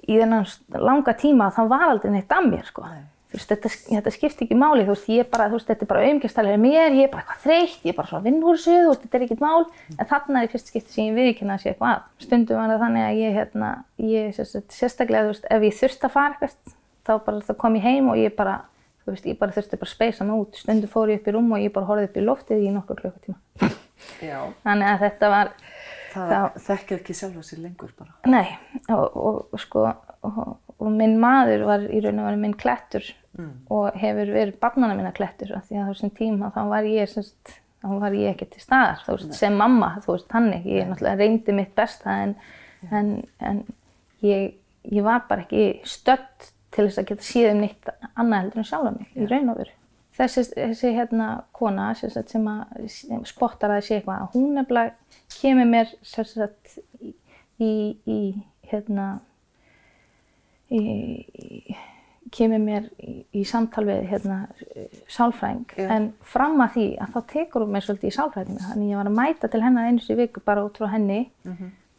í 0.04 0.20
þennan 0.20 0.46
langa 0.84 1.16
tíma 1.16 1.50
þá 1.54 1.64
var 1.70 1.88
aldrei 1.88 2.12
neitt 2.14 2.32
að 2.32 2.48
mér 2.52 2.68
sko. 2.68 2.86
Þú 3.34 3.38
veist, 3.40 3.50
þetta, 3.50 3.70
þetta 3.88 4.10
skipti 4.14 4.44
ekki 4.44 4.54
máli, 4.54 4.84
þú 4.86 4.92
veist, 4.92 5.06
ég 5.10 5.26
bara, 5.32 5.48
þú 5.50 5.56
veist, 5.58 5.66
þetta 5.66 5.82
er 5.82 5.88
bara 5.90 6.02
auðmyggjastælega 6.06 6.58
mér, 6.62 6.94
ég 6.94 7.08
er 7.08 7.10
bara 7.10 7.24
eitthvað 7.24 7.40
þreytt, 7.42 7.80
ég 7.82 7.90
er 7.90 7.96
bara 7.96 8.10
svona 8.12 8.26
vinnhúrsuð, 8.28 8.76
þú 8.84 8.92
veist, 8.92 9.02
þetta 9.02 9.18
er 9.18 9.24
ekkert 9.24 9.42
mál, 9.42 9.64
en 9.96 10.10
þarna 10.12 10.38
er 10.38 10.46
í 10.46 10.52
fyrsta 10.52 10.70
skipti 10.70 10.94
sem 10.94 11.08
ég 11.08 11.16
viðkynna 11.18 11.56
að 11.56 11.64
sé 11.64 11.72
eitthvað 11.72 11.96
að. 11.96 12.04
Stundum 12.22 12.60
var 12.60 12.70
það 12.70 12.84
þannig 12.84 13.06
að 13.08 13.18
ég, 13.18 13.34
hérna, 13.40 13.72
ég, 14.06 14.30
sérst, 14.38 14.76
sérstaklega, 14.76 15.24
þú 15.26 15.32
veist, 15.32 15.50
ef 15.56 15.66
ég 15.66 15.76
þurfti 15.80 16.06
að 16.06 16.14
fara 16.14 16.38
eitthvað, 16.38 16.78
þá 17.08 17.12
bara, 17.26 17.42
þá 17.48 17.52
kom 17.64 17.80
ég 17.80 17.88
heim 17.90 18.14
og 18.14 18.22
ég 18.22 18.38
bara, 18.38 18.56
þú 19.02 19.16
veist, 19.16 19.26
ég 19.32 19.42
bara 19.42 19.58
þurfti 19.58 19.82
bara 19.82 19.90
að 19.90 19.96
speysa 19.96 20.28
mig 20.30 20.44
út. 20.44 20.62
Stundum 20.62 20.94
fór 20.94 21.10
ég 21.10 21.18
upp 21.18 21.26
í 21.26 21.34
rúm 21.34 21.50
og 21.58 21.64
ég 21.66 21.74
bara 21.74 21.90
horfði 21.90 22.06
upp 22.12 22.22
í 22.22 22.26
loftið 22.30 22.62
í 22.68 22.70
nokkur 22.78 23.02
klukkutíma. 23.02 23.40
Var, 26.14 26.30
Það 26.30 26.60
þekkja 26.68 26.96
ekki 27.00 27.14
sjálfa 27.18 27.42
sér 27.42 27.62
lengur 27.64 27.90
bara. 27.98 28.12
Nei, 28.30 28.46
og, 28.92 29.16
og, 29.16 29.58
sko, 29.60 29.84
og, 30.26 30.40
og 30.78 30.88
minn 30.94 31.18
maður 31.22 31.66
var 31.68 31.84
í 31.90 32.00
raun 32.04 32.20
og 32.22 32.28
veru 32.30 32.40
minn 32.44 32.56
klettur 32.60 33.10
og 33.68 33.96
hefur 33.98 34.28
verið 34.30 34.58
barnana 34.62 34.94
minna 34.94 35.10
klettur 35.12 35.56
af 35.56 35.64
því 35.66 35.80
að 35.80 35.88
þessum 35.90 36.10
tíma 36.14 36.52
þá 36.54 36.60
var 36.70 36.84
ég, 36.86 37.08
semst, 37.10 37.56
þá 37.82 37.88
var 37.98 38.14
ég 38.14 38.30
ekki 38.36 38.46
til 38.52 38.60
staðar, 38.62 39.00
þú 39.02 39.16
veist, 39.16 39.32
sem 39.34 39.56
mamma, 39.58 39.88
þú 40.04 40.12
veist, 40.12 40.28
hannig, 40.36 40.66
ég 40.70 40.86
náttúrulega 40.86 41.18
reyndi 41.18 41.52
mitt 41.56 41.72
besta 41.74 42.14
en, 42.22 42.36
en, 42.92 43.10
en 43.42 43.64
ég, 44.22 44.54
ég 44.86 45.02
var 45.02 45.24
bara 45.28 45.42
ekki 45.42 45.80
stödd 45.82 46.46
til 46.74 46.86
þess 46.88 47.02
að 47.02 47.08
geta 47.10 47.26
síðan 47.26 47.60
nýtt 47.64 47.90
annað 48.14 48.40
heldur 48.44 48.62
en 48.62 48.68
sjálfa 48.70 48.94
mig 49.00 49.18
í 49.18 49.26
raun 49.30 49.50
og 49.50 49.58
veru. 49.64 49.74
Þessi, 50.14 50.44
þessi 50.54 50.92
hérna 50.94 51.28
kona 51.56 51.88
sem, 51.98 52.12
sem 52.14 52.44
að 52.46 52.88
sem 52.92 53.22
spottar 53.26 53.72
að 53.72 53.80
það 53.80 53.86
sé 53.86 53.96
eitthvað, 53.98 54.26
hún 54.36 54.52
nefnilega 54.54 54.92
kemur 55.40 55.66
mér 55.66 55.90
sem 56.06 56.28
sagt 56.28 56.76
í, 57.58 57.72
í, 58.06 58.20
hérna 58.70 59.08
í, 60.70 60.82
kemur 62.34 62.62
mér 62.62 62.86
í, 63.02 63.16
í 63.34 63.42
samtal 63.48 63.84
við 63.88 64.06
hérna, 64.12 64.38
sálfræðing. 65.10 65.74
Já. 65.78 65.88
en 65.96 66.08
fram 66.22 66.62
að 66.62 66.76
því 66.76 66.86
að 67.02 67.16
þá 67.16 67.20
tekur 67.34 67.64
hún 67.66 67.74
mér 67.74 67.86
svolítið 67.88 68.10
í 68.10 68.16
sálfræðingu 68.18 68.68
þannig 68.68 68.94
ég 68.94 69.00
var 69.00 69.10
að 69.10 69.18
mæta 69.18 69.50
til 69.50 69.62
hennar 69.64 69.90
einu 69.90 70.04
sinni 70.04 70.16
í 70.16 70.22
viku 70.24 70.44
bara 70.46 70.64
út 70.66 70.78
frá 70.78 70.92
henni. 70.94 71.20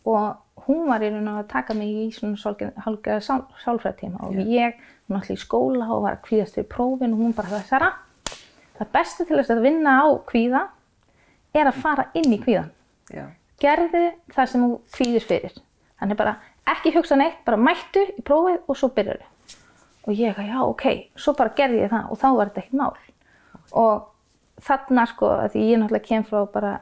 Og 0.05 0.65
hún 0.67 0.87
var 0.87 1.03
í 1.03 1.09
raun 1.09 1.29
og 1.31 1.39
að 1.41 1.47
taka 1.51 1.73
mig 1.77 1.89
í 1.89 2.09
svona 2.13 2.37
hálfgeða 2.85 3.21
sál, 3.25 3.43
sálfræðtíma 3.63 4.23
og 4.27 4.35
ég 4.39 4.75
var 5.07 5.19
náttúrulega 5.19 5.37
í 5.37 5.41
skóla 5.41 5.87
og 5.93 6.03
var 6.05 6.17
að 6.17 6.25
kvíðast 6.27 6.57
fyrir 6.57 6.69
prófin 6.69 7.13
og 7.13 7.23
hún 7.23 7.33
bara 7.37 7.51
það 7.55 7.65
Sara, 7.69 7.89
það 8.79 8.91
besta 8.97 9.25
til 9.25 9.37
þess 9.39 9.53
að 9.55 9.63
vinna 9.65 9.95
á 10.01 10.07
kvíða 10.29 10.63
er 11.55 11.69
að 11.69 11.79
fara 11.83 12.09
inn 12.17 12.33
í 12.35 12.41
kvíðan 12.41 12.71
Já. 13.13 13.25
gerðu 13.61 14.03
það 14.35 14.51
sem 14.51 14.65
þú 14.65 14.71
kvíðir 14.97 15.27
fyrir. 15.29 15.55
Þannig 15.99 16.19
bara 16.19 16.35
ekki 16.75 16.95
hugsa 16.95 17.15
neitt, 17.19 17.39
bara 17.45 17.61
mættu 17.61 18.03
í 18.15 18.23
prófið 18.25 18.59
og 18.67 18.79
svo 18.79 18.89
byrjar 18.95 19.23
og 20.05 20.13
ég 20.13 20.29
eitthvað, 20.29 20.49
já 20.51 20.59
ok, 20.61 20.83
svo 21.17 21.33
bara 21.37 21.53
gerði 21.57 21.79
ég 21.81 21.93
það 21.93 22.11
og 22.13 22.19
þá 22.21 22.27
var 22.37 22.49
þetta 22.51 22.61
ekkert 22.61 22.77
mál. 22.77 22.97
Og 23.81 24.03
þarna 24.65 25.05
sko, 25.09 25.29
því 25.53 25.63
ég 25.65 25.79
náttúrulega 25.81 26.07
kem 26.09 26.25
frá 26.27 26.43
bara, 26.51 26.73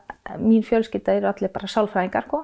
mín 0.41 0.65
fjölskylda 0.67 1.15
eru 1.17 1.29
allir 1.31 1.53
bara 1.53 1.69
sálfræðingar 1.71 2.27
sko. 2.27 2.41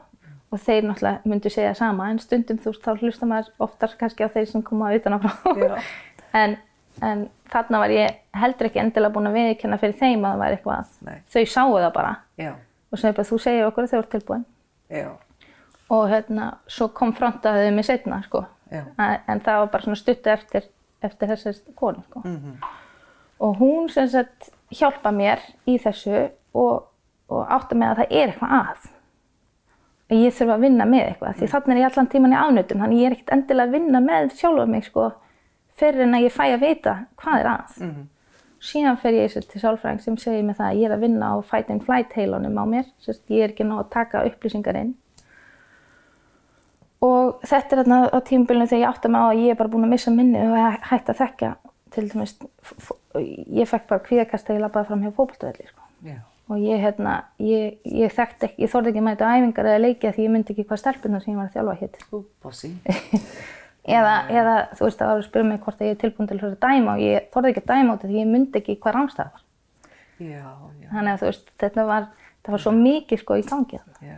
Og 0.50 0.64
þeir 0.64 0.88
náttúrulega 0.88 1.30
myndu 1.30 1.52
segja 1.54 1.76
sama 1.78 2.08
en 2.10 2.22
stundum 2.24 2.62
þú 2.64 2.72
veist 2.72 2.88
þá 2.88 3.04
hlusta 3.04 3.28
maður 3.30 3.52
oftar 3.68 3.94
kannski 4.00 4.26
á 4.26 4.34
þeir 4.34 4.48
sem 4.54 4.64
koma 4.66 4.94
utan 4.96 5.18
á 5.18 5.20
frá. 5.20 5.84
En, 6.40 6.60
en 7.02 7.30
þarna 7.52 7.80
var 7.80 7.90
ég 7.94 8.16
heldur 8.34 8.68
ekki 8.70 8.80
endilega 8.84 9.14
búin 9.14 9.28
að 9.30 9.38
viðkenna 9.40 9.78
fyrir 9.82 9.98
þeim 10.00 10.26
að 10.26 10.34
það 10.36 10.44
væri 10.44 10.58
eitthvað 10.58 10.92
Nei. 11.08 11.18
þau 11.34 11.46
sáu 11.54 11.74
það 11.80 11.94
bara 11.94 12.16
Já. 12.38 12.52
og 12.92 13.00
sem 13.00 13.14
bara 13.14 13.30
þú 13.30 13.40
segir 13.44 13.66
okkur 13.70 13.84
að 13.84 13.90
þau 13.94 13.98
eru 14.00 14.12
tilbúin 14.16 14.46
Já. 14.90 15.08
og 15.90 16.10
hérna 16.12 16.50
svo 16.68 16.88
konfrontaði 16.94 17.68
þau 17.70 17.76
mig 17.80 17.86
setna 17.86 18.22
sko 18.24 18.46
en, 18.72 19.40
það 19.42 19.60
var 19.64 19.68
bara 19.74 19.84
svona 19.84 19.96
stuttu 19.98 20.30
eftir 20.30 20.68
eftir 21.02 21.28
þessari 21.32 21.74
konu 21.76 22.04
sko 22.10 22.22
Mhm. 22.26 22.58
og 23.40 23.58
hún 23.60 23.90
sem 23.90 24.08
sagt 24.08 24.50
hjálpa 24.72 25.12
mér 25.16 25.40
í 25.68 25.78
þessu 25.80 26.30
og, 26.54 26.84
og 27.30 27.48
átta 27.50 27.76
með 27.76 27.90
að 27.90 27.98
það 28.02 28.12
er 28.12 28.28
eitthvað 28.28 28.52
að 28.60 28.90
ég 30.10 30.34
þurfa 30.34 30.54
að 30.58 30.64
vinna 30.66 30.86
með 30.90 31.04
eitthvað 31.08 31.36
því 31.40 31.48
þannig 31.54 31.72
er 31.76 31.80
ég 31.84 31.90
allan 31.92 32.08
tíman 32.10 32.34
í 32.34 32.38
afnötum 32.42 32.80
þannig 32.84 33.00
ég 33.00 33.06
er 33.08 33.16
ekkert 33.16 33.34
endilega 33.36 33.68
að 33.70 33.76
vinna 33.78 34.00
með 34.02 34.30
sjálfa 34.40 34.66
mig 34.68 34.86
sko 34.90 35.04
fyrir 35.80 36.04
en 36.06 36.16
að 36.20 36.26
ég 36.28 36.36
fæ 36.36 36.46
að 36.54 36.64
vita 36.68 36.96
hvað 37.22 37.40
er 37.44 37.50
að 37.56 37.78
Mhm. 37.88 38.08
síðan 38.60 38.98
fer 39.00 39.14
ég 39.16 39.34
til 39.48 39.62
sálfræðing 39.62 40.02
sem 40.04 40.18
segir 40.18 40.44
mig 40.44 40.58
það 40.58 40.70
að 40.74 40.80
ég 40.82 40.90
er 40.90 40.96
að 40.98 41.04
vinna 41.06 41.30
á 41.32 41.36
fight 41.44 41.70
and 41.70 41.84
flight 41.84 42.12
heilunum 42.14 42.58
á 42.60 42.66
mér 42.68 42.86
Sest, 43.00 43.22
ég 43.30 43.44
er 43.44 43.50
ekki 43.54 43.64
ná 43.68 43.78
að 43.80 43.90
taka 43.94 44.26
upplýsingar 44.28 44.76
inn 44.76 44.96
og 47.02 47.40
þetta 47.48 47.72
er 47.78 47.80
þarna 47.84 48.00
á 48.12 48.18
tímabilinu 48.28 48.68
þegar 48.68 48.82
ég 48.84 48.90
átta 48.90 49.10
mig 49.10 49.22
á 49.24 49.28
að 49.32 49.40
ég 49.46 49.52
er 49.54 49.60
bara 49.62 49.70
búin 49.72 49.86
að 49.88 49.94
missa 49.94 50.12
minni 50.12 50.42
og 50.44 50.58
hætti 50.90 51.14
að 51.14 51.22
þekka 51.22 51.52
til 51.96 52.10
dæmis, 52.12 52.34
ég 53.50 53.70
fekk 53.72 53.88
bara 53.88 54.04
kvíðakast 54.04 54.46
þegar 54.50 54.60
ég 54.60 54.66
labbaði 54.66 54.88
fram 54.90 55.02
hjá 55.06 55.14
fótboltavelli 55.16 55.68
sko. 55.70 55.82
Já. 56.06 56.18
og 56.50 56.58
ég, 56.58 56.80
hérna, 56.82 57.14
ég, 57.40 57.78
ég 57.86 58.12
þekkti 58.14 58.48
ekki, 58.50 58.62
ég 58.66 58.72
þorði 58.74 58.92
ekki 58.92 59.02
að 59.02 59.08
mæta 59.08 59.26
á 59.30 59.32
æfingar 59.38 59.68
eða 59.70 59.82
leikja 59.86 60.12
því 60.16 60.24
ég 60.26 60.32
myndi 60.34 60.54
ekki 60.56 60.66
hvað 60.70 60.80
stelpunar 60.82 61.22
sem 61.24 61.34
ég 61.34 61.40
var 61.40 61.48
að 61.48 61.56
þjálfa 61.56 62.22
bossi. 62.44 62.72
eða, 63.98 64.14
eða 64.30 64.56
þú 64.78 64.86
veist 64.88 65.00
það 65.02 65.10
var 65.12 65.20
að 65.22 65.28
spyrja 65.28 65.50
mig 65.50 65.60
hvort 65.66 65.82
að 65.82 65.88
ég 65.90 65.96
er 65.96 66.02
tilbúin 66.04 66.30
til 66.30 66.40
að 66.40 66.56
dæma 66.64 66.94
og 66.96 67.04
ég 67.04 67.30
þorði 67.34 67.52
ekki 67.54 67.64
að 67.66 67.72
dæma 67.74 67.94
út 67.96 68.04
af 68.06 68.10
því 68.12 68.20
ég 68.22 68.32
myndi 68.34 68.60
ekki 68.62 68.76
hvað 68.84 68.96
rámstæð 68.98 69.30
var 69.34 69.46
Já, 70.20 70.48
já, 70.82 70.88
þannig 70.92 71.12
að 71.14 71.22
þú 71.22 71.28
veist 71.30 71.52
þetta 71.64 71.86
var, 71.88 72.08
það 72.44 72.52
var 72.56 72.64
svo 72.66 72.74
mikið 72.76 73.22
sko 73.24 73.38
í 73.40 73.46
gangi 73.48 73.78
þannig 73.80 74.10
já. 74.10 74.18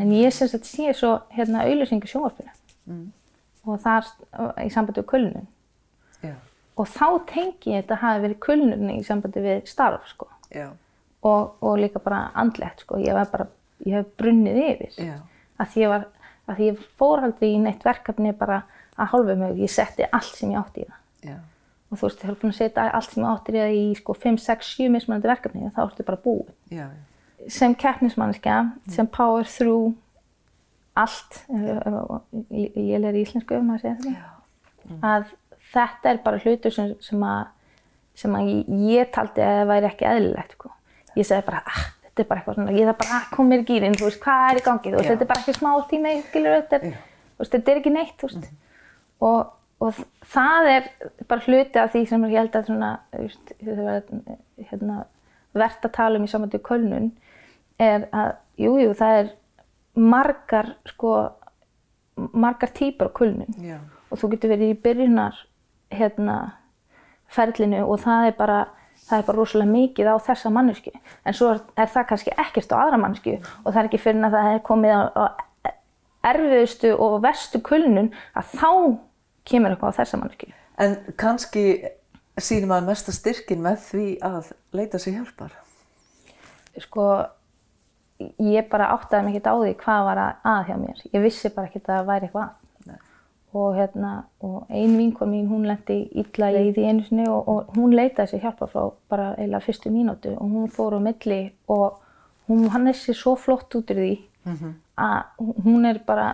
en 0.00 0.12
ég 0.14 0.34
sem 0.36 0.48
sagt 0.52 0.68
sé 0.70 0.92
svo 0.94 1.14
hérna 1.34 1.64
auðlýsingu 1.66 2.10
sjónvarpinu 2.10 2.56
Mm. 2.90 3.10
og 3.68 3.76
þar 3.84 4.06
í 4.64 4.70
sambandi 4.72 5.02
við 5.02 5.06
kulnun 5.10 5.44
Já. 6.24 6.32
og 6.80 6.88
þá 6.88 7.04
tengi 7.28 7.74
ég 7.74 7.84
þetta 7.84 7.98
hafi 8.00 8.22
verið 8.24 8.38
kulnun 8.46 8.88
í 8.94 9.02
sambandi 9.06 9.42
við 9.44 9.60
starf 9.68 10.08
sko 10.08 10.26
Já. 10.50 10.70
og, 11.22 11.52
og 11.60 11.76
líka 11.78 12.00
bara 12.02 12.30
andlegt 12.34 12.80
sko 12.86 12.98
ég 12.98 13.14
var 13.14 13.28
bara, 13.30 13.46
ég 13.86 13.98
hef 14.00 14.08
brunnið 14.18 14.58
yfir 14.64 14.96
Já. 15.10 15.18
að 15.60 15.70
því 15.74 15.84
ég 15.84 15.92
var, 15.92 16.06
að 16.48 16.56
því 16.62 16.70
ég 16.70 16.82
fór 16.98 17.22
aldrei 17.28 17.48
í 17.52 17.60
neitt 17.62 17.84
verkefni 17.86 18.32
bara 18.40 18.62
að 19.00 19.12
hálfu 19.14 19.36
mig, 19.40 19.56
ég 19.64 19.72
setti 19.72 20.06
allt 20.10 20.34
sem 20.36 20.52
ég 20.52 20.60
átti 20.60 20.84
í 20.84 20.88
það 20.88 21.30
Já. 21.30 21.36
og 21.90 22.00
þú 22.00 22.06
veist, 22.06 22.20
ég 22.24 22.30
hef 22.30 22.40
búin 22.42 22.52
að 22.54 22.58
setja 22.60 22.88
allt 22.98 23.14
sem 23.14 23.24
ég 23.24 23.30
átti 23.30 23.54
í 23.54 23.58
það 23.60 23.78
í 23.80 23.84
sko 24.00 24.16
5, 24.26 24.40
6, 24.46 24.74
7 24.76 24.92
mismunandi 24.96 25.30
verkefni 25.30 25.66
og 25.68 25.74
þá 25.76 25.82
ertu 25.86 26.06
bara 26.10 26.22
búið 26.26 26.76
Já. 26.76 26.86
sem 27.48 27.74
keppnismannskja, 27.74 28.58
sem 28.92 29.08
power 29.10 29.48
through 29.48 29.94
allt, 31.00 31.44
ég 32.50 33.04
er 33.06 33.16
í 33.16 33.22
íslensku 33.24 33.56
ef 33.56 33.62
maður 33.64 33.84
segja 33.84 33.96
þetta, 34.02 34.34
að 35.06 35.30
þetta 35.70 36.10
er 36.10 36.20
bara 36.24 36.40
hlutur 36.42 36.74
sem, 36.74 36.90
sem, 37.04 37.22
að, 37.24 37.46
sem 38.18 38.34
að 38.36 38.50
ég 38.90 39.10
taldi 39.14 39.44
að 39.44 39.54
það 39.60 39.70
væri 39.70 39.88
ekki 39.90 40.08
eðlilegt. 40.10 40.56
Sko. 40.58 40.72
Ég 41.18 41.28
segi 41.28 41.46
bara, 41.46 41.62
ah, 41.66 41.84
þetta 42.08 42.24
er 42.24 42.28
bara 42.30 42.42
eitthvað 42.42 42.58
svona, 42.58 42.74
ég 42.76 42.90
þarf 42.90 42.98
bara 43.04 43.20
að 43.20 43.28
koma 43.36 43.52
mér 43.52 43.62
í 43.62 43.68
gýrin, 43.70 43.96
þú 43.98 44.08
veist, 44.08 44.20
hvað 44.24 44.48
er 44.48 44.60
í 44.60 44.64
gangi, 44.66 44.90
þú 44.90 44.98
veist, 44.98 45.06
Já. 45.06 45.12
þetta 45.14 45.26
er 45.26 45.30
bara 45.30 45.44
ekki 45.44 45.56
smá 45.56 45.70
tíma, 45.90 46.16
skilur, 46.26 46.56
þetta 46.58 46.80
Já. 46.82 46.98
þú 47.30 47.44
veist, 47.44 47.54
þetta 47.56 47.72
er 47.72 47.80
ekki 47.80 47.94
neitt, 47.94 48.16
þú 48.20 48.30
veist. 48.30 48.50
Og, 49.20 49.50
og 49.80 49.98
það 50.32 50.70
er 50.74 50.88
bara 51.28 51.44
hluti 51.44 51.80
af 51.80 51.92
því 51.92 52.04
sem 52.08 52.24
ég 52.28 52.38
held 52.40 52.56
að 52.56 52.70
svona, 52.70 52.92
hérna, 54.70 55.02
verðt 55.56 55.88
að 55.88 55.96
tala 55.96 56.20
um 56.20 56.24
í 56.24 56.30
samvættu 56.30 56.62
kölnun, 56.64 57.10
er 57.80 58.08
að, 58.16 58.32
jú, 58.60 58.74
jú, 58.80 58.94
það 58.96 59.18
er 59.18 59.30
margar, 60.00 60.74
sko, 60.88 61.14
margar 62.16 62.72
típur 62.76 63.10
á 63.12 63.16
kulnun. 63.16 63.56
Já. 63.60 63.78
og 64.10 64.18
þú 64.18 64.32
getur 64.32 64.50
verið 64.50 64.72
í 64.72 64.80
byrjunar 64.82 65.36
hérna 65.94 66.36
ferlinu 67.30 67.84
og 67.86 68.00
það 68.02 68.30
er 68.30 68.36
bara 68.38 68.60
það 69.10 69.18
er 69.18 69.26
bara 69.26 69.38
rosalega 69.38 69.72
mikið 69.74 70.10
á 70.10 70.16
þessa 70.22 70.52
mannesku 70.54 70.92
en 70.94 71.36
svo 71.36 71.52
er, 71.54 71.60
það 71.78 72.08
kannski 72.10 72.34
ekkert 72.38 72.74
á 72.74 72.82
aðra 72.82 73.00
mannesku 73.02 73.36
og 73.38 73.70
það 73.70 73.80
er 73.82 73.88
ekki 73.88 74.02
fyrir 74.02 74.26
að 74.26 74.36
það 74.36 74.50
er 74.54 74.64
komið 74.66 74.94
á, 74.94 75.02
á 75.14 75.24
erfiðustu 76.30 76.92
og 77.00 77.20
verstu 77.24 77.62
kulnun 77.64 78.10
að 78.36 78.50
þá 78.60 78.70
kemur 79.48 79.74
eitthvað 79.74 79.94
á 79.94 79.98
þessa 80.00 80.20
mannesku 80.20 80.52
En 80.80 80.96
kannski 81.20 81.64
sýnir 82.40 82.70
maður 82.70 82.88
mesta 82.88 83.12
styrkin 83.12 83.60
með 83.64 83.82
því 83.88 84.06
að 84.24 84.52
leita 84.72 84.98
sér 84.98 85.18
hjálpar. 85.18 85.52
sko 86.80 87.04
ég 88.38 88.68
bara 88.70 88.92
áttaði 88.94 89.24
mig 89.24 89.36
ekkert 89.36 89.52
á 89.52 89.54
því 89.60 89.74
hvað 89.82 90.06
var 90.06 90.18
að, 90.22 90.32
að 90.44 90.64
hjá 90.68 90.76
mér. 90.80 91.04
Ég 91.12 91.22
vissi 91.24 91.52
bara 91.52 91.68
ekkert 91.68 91.88
að 91.88 91.98
það 91.98 92.10
væri 92.10 92.28
eitthvað. 92.28 92.48
Að 92.48 92.60
og 93.52 93.74
hérna 93.74 94.24
og 94.40 94.66
ein 94.70 94.96
vinkon 94.98 95.30
mín 95.30 95.48
hún 95.50 95.66
lendi 95.66 96.04
illa 96.14 96.50
í 96.54 96.70
því 96.72 96.84
einu 96.86 97.04
sinni 97.06 97.26
og, 97.28 97.48
og 97.48 97.72
hún 97.74 97.96
leitaði 97.98 98.30
sér 98.30 98.44
hjálpa 98.44 98.68
frá 98.70 98.84
bara 99.10 99.32
eiginlega 99.34 99.64
fyrstu 99.64 99.90
mínútu 99.90 100.36
og 100.36 100.52
hún 100.54 100.70
fór 100.70 100.94
á 100.94 101.00
milli 101.02 101.40
og 101.66 101.98
hún 102.48 102.68
hann 102.70 102.86
er 102.86 102.94
sér 102.94 103.18
svo 103.18 103.34
flott 103.34 103.74
út 103.74 103.90
úr 103.90 103.98
því 103.98 104.12
að 104.96 105.22
hún 105.64 105.88
er 105.90 105.98
bara 106.06 106.28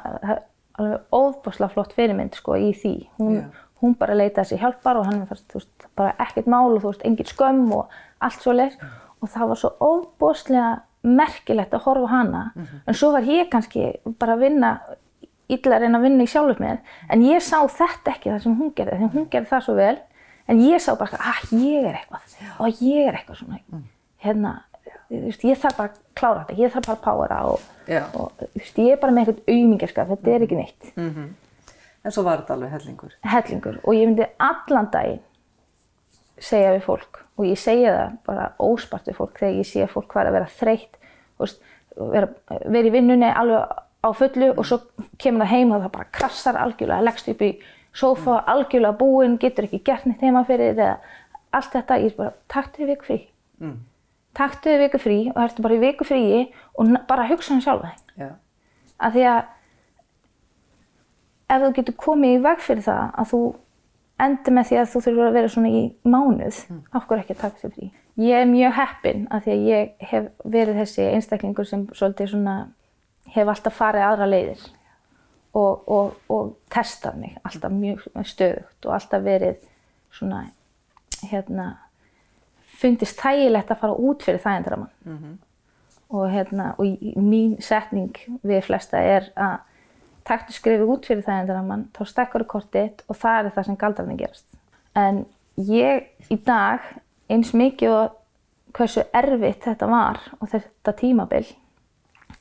alveg 0.78 1.14
óbúslega 1.14 1.72
flott 1.72 1.94
fyrirmynd 1.96 2.36
sko 2.36 2.56
í 2.60 2.72
því. 2.76 2.94
Hún, 3.20 3.38
Já. 3.40 3.64
hún 3.82 3.96
bara 3.98 4.16
leitaði 4.18 4.52
sér 4.52 4.62
hjálpar 4.64 5.00
og 5.00 5.08
hann 5.08 5.24
fast, 5.30 5.46
þú 5.52 5.60
veist, 5.60 5.88
bara 5.96 6.14
ekkert 6.26 6.46
mál 6.52 6.74
og 6.74 6.82
þú 6.82 6.92
veist, 6.92 7.06
engin 7.08 7.30
skömm 7.30 7.72
og 7.76 7.96
allt 8.20 8.42
svo 8.42 8.52
leir 8.56 8.76
og 9.22 9.28
það 9.32 9.48
var 9.48 9.60
svo 9.62 9.72
óbúslega 9.80 10.70
merkilegt 11.06 11.74
að 11.74 11.84
horfa 11.86 12.06
hana. 12.10 12.52
En 12.86 12.94
svo 12.94 13.12
var 13.14 13.22
ég 13.22 13.48
kannski 13.50 13.92
bara 14.18 14.34
að 14.34 14.46
vinna 14.46 14.70
illa 15.48 15.76
að 15.76 15.84
reyna 15.84 15.98
að 16.00 16.02
vinna 16.08 16.24
í 16.26 16.30
sjálfur 16.30 16.58
mér. 16.60 16.78
En 17.08 17.22
ég 17.22 17.42
sá 17.44 17.60
þetta 17.70 18.16
ekki 18.16 18.32
það 18.32 18.40
sem 18.42 18.56
hún 18.58 18.72
gerði 18.74 18.96
því 18.98 19.10
hún 19.14 19.28
gerði 19.30 19.50
það 19.52 19.66
svo 19.68 19.74
vel. 19.78 19.98
En 20.46 20.62
ég 20.62 20.82
sá 20.82 20.92
bara 20.98 21.18
að 21.18 21.52
ég 21.62 21.86
er 21.86 22.00
eitthvað. 22.00 22.34
Og 22.58 22.82
ég 22.82 23.06
er 23.06 23.14
eitthvað 23.18 23.38
svona. 23.40 23.60
Hérna, 24.26 24.52
þú 24.56 24.62
veist, 24.62 24.65
ég 25.10 25.58
þarf 25.62 25.76
bara 25.76 25.90
að 25.90 25.98
klára 26.18 26.44
þetta 26.44 26.62
ég 26.62 26.72
þarf 26.74 26.86
bara 26.86 26.96
að 26.96 27.04
powera 27.04 27.40
og, 27.50 27.66
og 28.18 28.46
ég 28.56 28.92
er 28.92 29.00
bara 29.02 29.14
með 29.14 29.22
eitthvað 29.32 29.54
auðmingarskap 29.54 30.12
þetta 30.14 30.34
er 30.34 30.46
ekki 30.46 30.58
neitt. 30.60 30.90
En 32.06 32.14
svo 32.14 32.22
var 32.26 32.42
þetta 32.42 32.54
alveg 32.54 32.74
hellingur. 32.76 33.14
hellingur. 33.22 33.80
Og 33.84 33.94
ég 33.94 34.06
myndi 34.06 34.26
allan 34.38 34.90
daginn 34.92 35.22
segja 36.38 36.74
við 36.74 36.84
fólk 36.84 37.22
og 37.36 37.46
ég 37.48 37.58
segja 37.58 37.94
það 37.96 38.18
bara 38.26 38.52
óspart 38.62 39.08
við 39.08 39.18
fólk 39.18 39.40
þegar 39.40 39.58
ég 39.58 39.68
sé 39.68 39.88
fólk 39.88 40.14
var 40.14 40.28
að 40.28 40.36
vera 40.38 40.52
þreytt 40.58 40.98
vera, 41.96 42.28
vera 42.66 42.88
í 42.88 42.92
vinnunni 42.92 43.28
alveg 43.30 43.82
á 44.06 44.08
fullu 44.14 44.52
og 44.54 44.66
svo 44.68 44.80
kemur 45.18 45.46
það 45.46 45.52
heim 45.52 45.72
og 45.72 45.82
það 45.84 45.94
bara 45.96 46.12
krassar 46.18 46.58
algjörlega, 46.60 47.04
leggst 47.06 47.30
upp 47.32 47.42
í 47.42 47.50
sófa 47.96 48.40
algjörlega 48.52 48.98
búinn, 49.00 49.38
getur 49.40 49.66
ekki 49.66 49.82
gert 49.86 50.06
neitt 50.06 50.22
heima 50.22 50.44
fyrir 50.46 50.74
eða 50.74 50.96
allt 51.56 51.72
þetta, 51.72 51.98
ég 52.02 52.12
er 52.12 52.18
bara 52.18 52.34
taktu 52.52 52.82
þið 52.82 52.92
viku 52.92 53.08
frí. 53.08 53.18
Mm. 53.62 53.78
Taktu 54.36 54.72
þið 54.72 54.82
viku 54.84 55.02
frí 55.02 55.18
og 55.32 55.42
ertu 55.44 55.64
bara 55.64 55.76
í 55.76 55.82
viku 55.82 56.06
fríi 56.06 56.40
og 56.76 56.96
bara 57.08 57.28
hugsa 57.30 57.54
um 57.54 57.62
sjálfa 57.64 57.92
þig 57.92 58.24
Já. 58.24 58.30
af 58.98 59.14
því 59.14 59.28
að 59.32 59.44
ef 61.54 61.62
þú 61.62 61.70
getur 61.78 61.96
komið 62.06 62.34
í 62.34 62.42
veg 62.44 62.64
fyrir 62.64 62.86
það 62.86 63.04
að 63.22 63.30
þú 63.32 63.40
endur 64.26 64.56
með 64.56 64.70
því 64.70 64.78
að 64.80 64.90
þú 64.92 65.02
þurfur 65.04 65.28
að 65.28 65.36
vera 65.36 65.52
svona 65.52 65.70
í 65.70 65.82
mánuð, 66.08 66.58
af 66.96 67.06
hverju 67.06 67.22
ekki 67.22 67.34
að 67.34 67.42
taka 67.42 67.60
sér 67.60 67.74
frí. 67.74 67.90
Ég 68.16 68.40
er 68.40 68.48
mjög 68.48 68.76
heppin 68.78 69.26
að 69.28 69.44
því 69.44 69.52
að 69.52 69.66
ég 69.68 70.06
hef 70.10 70.28
verið 70.56 70.80
þessi 70.80 71.08
einstaklingur 71.10 71.68
sem 71.68 71.82
svolítið 71.92 72.30
svona, 72.32 72.54
hef 73.34 73.50
alltaf 73.52 73.76
farið 73.76 74.06
aðra 74.06 74.28
leiðir 74.30 74.62
og, 75.56 75.82
og, 75.84 76.14
og 76.32 76.54
testað 76.72 77.18
mig 77.20 77.36
alltaf 77.44 77.74
mjög 77.74 78.06
stöðugt 78.24 78.88
og 78.88 78.96
alltaf 78.96 79.26
verið 79.26 79.60
svona, 80.16 80.46
hérna, 81.28 81.68
fundist 82.76 83.18
þægilegt 83.20 83.70
að 83.72 83.80
fara 83.82 83.94
út 83.98 84.22
fyrir 84.26 84.40
þægindaramann. 84.44 85.38
Og 86.10 86.28
hérna, 86.30 86.74
og 86.78 86.84
í- 86.86 86.98
í- 87.02 87.16
mín 87.18 87.56
setning 87.62 88.12
við 88.44 88.62
flesta 88.68 88.98
er 89.02 89.30
að 89.36 89.56
taktu 90.24 90.52
skrifið 90.54 90.88
út 90.92 91.06
fyrir 91.06 91.24
þægindaramann, 91.26 91.88
þá 91.94 92.04
stekkar 92.06 92.44
þú 92.44 92.46
kortið 92.52 93.02
og 93.08 93.16
það 93.16 93.44
er 93.46 93.50
það 93.56 93.64
sem 93.66 93.76
galdrarni 93.76 94.16
gerast. 94.20 94.46
En 94.94 95.24
ég 95.58 96.06
í 96.30 96.36
dag, 96.44 96.80
eins 97.30 97.52
mikið 97.54 97.90
og 97.90 98.10
hversu 98.76 99.02
erfitt 99.14 99.64
þetta 99.64 99.86
var 99.88 100.20
og 100.40 100.48
þetta 100.52 100.92
tímabil, 100.96 101.46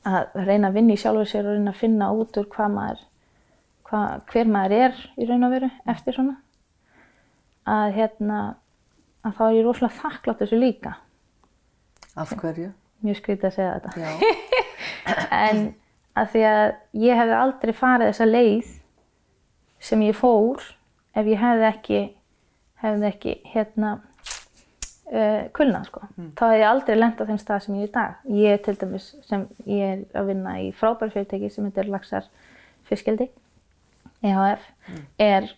að 0.06 0.26
reyna 0.46 0.68
að 0.68 0.74
vinna 0.74 0.92
í 0.94 0.96
sjálfur 1.00 1.26
sér 1.26 1.46
og 1.48 1.56
reyna 1.56 1.70
að 1.72 1.80
finna 1.80 2.10
út 2.14 2.36
úr 2.38 2.46
hvað 2.52 2.70
maður, 2.74 3.00
hvað, 3.88 4.20
hver 4.30 4.46
maður 4.46 4.72
er 4.72 4.94
í 5.18 5.26
raun 5.26 5.44
og 5.44 5.50
veru 5.56 5.70
eftir 5.88 6.14
svona, 6.14 6.36
að 7.66 7.92
hérna, 7.96 8.40
að 9.26 9.36
þá 9.38 9.42
er 9.46 9.56
ég 9.56 9.66
rosalega 9.66 10.00
þakklátt 10.00 10.42
þessu 10.42 10.60
líka. 10.60 10.94
Af 12.16 12.32
hverju? 12.38 12.70
Mjög 13.04 13.20
skrítið 13.20 13.50
að 13.50 13.56
segja 13.58 13.78
þetta. 13.78 14.12
En 15.36 15.60
að 16.18 16.32
því 16.32 16.42
að 16.48 16.64
ég 16.98 17.20
hefði 17.20 17.36
aldrei 17.38 17.72
farið 17.76 18.08
þessa 18.10 18.26
leið 18.26 18.70
sem 19.86 20.02
ég 20.02 20.16
fór 20.18 20.64
ef 21.14 21.28
ég 21.30 21.40
hefði 21.40 21.66
ekki 21.68 22.00
hefði 22.82 23.08
ekki 23.08 23.34
hérna 23.52 23.92
uh, 23.98 25.46
kulnað 25.56 25.88
sko. 25.90 26.02
Þá 26.38 26.44
hefði 26.48 26.60
ég 26.62 26.68
aldrei 26.70 26.98
lent 26.98 27.22
á 27.22 27.28
þeim 27.28 27.40
stað 27.42 27.64
sem 27.66 27.78
ég 27.78 27.86
er 27.86 27.90
í 27.90 27.94
dag. 27.94 28.18
Ég 28.40 28.62
til 28.66 28.76
dæmis 28.80 29.08
sem 29.28 29.46
ég 29.68 29.92
er 29.92 30.04
að 30.18 30.32
vinna 30.32 30.56
í 30.64 30.70
frábæri 30.76 31.14
fyrirtæki 31.14 31.52
sem 31.52 31.68
heitir 31.68 31.90
Laxar 31.92 32.26
Fiskeldi 32.88 33.28
EHF 34.26 34.66
er 35.22 35.48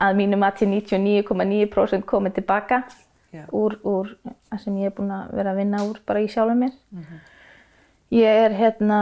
að 0.00 0.18
mínu 0.18 0.38
mati 0.40 0.66
99,9% 0.66 2.06
komið 2.08 2.38
tilbaka 2.40 2.82
Já. 3.34 3.44
úr, 3.50 3.78
úr 3.82 4.14
það 4.50 4.60
sem 4.62 4.80
ég 4.82 4.90
er 4.90 4.96
búin 4.96 5.12
að 5.14 5.34
vera 5.38 5.54
að 5.54 5.60
vinna 5.62 5.82
úr 5.86 6.00
bara 6.06 6.22
í 6.22 6.28
sjálfum 6.30 6.64
mér. 6.64 6.74
Ég 8.14 8.42
er 8.46 8.54
hérna, 8.54 9.00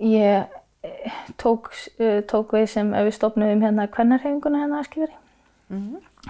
ég 0.00 0.58
eh, 0.82 1.16
tók, 1.36 1.70
eh, 1.98 2.20
tók 2.24 2.54
við 2.56 2.68
sem 2.72 2.92
við 2.92 3.14
stopnum 3.16 3.64
hérna 3.64 3.88
kvennarhefinguna 3.92 4.62
hérna 4.64 4.80
að 4.80 4.88
skifari 4.88 5.16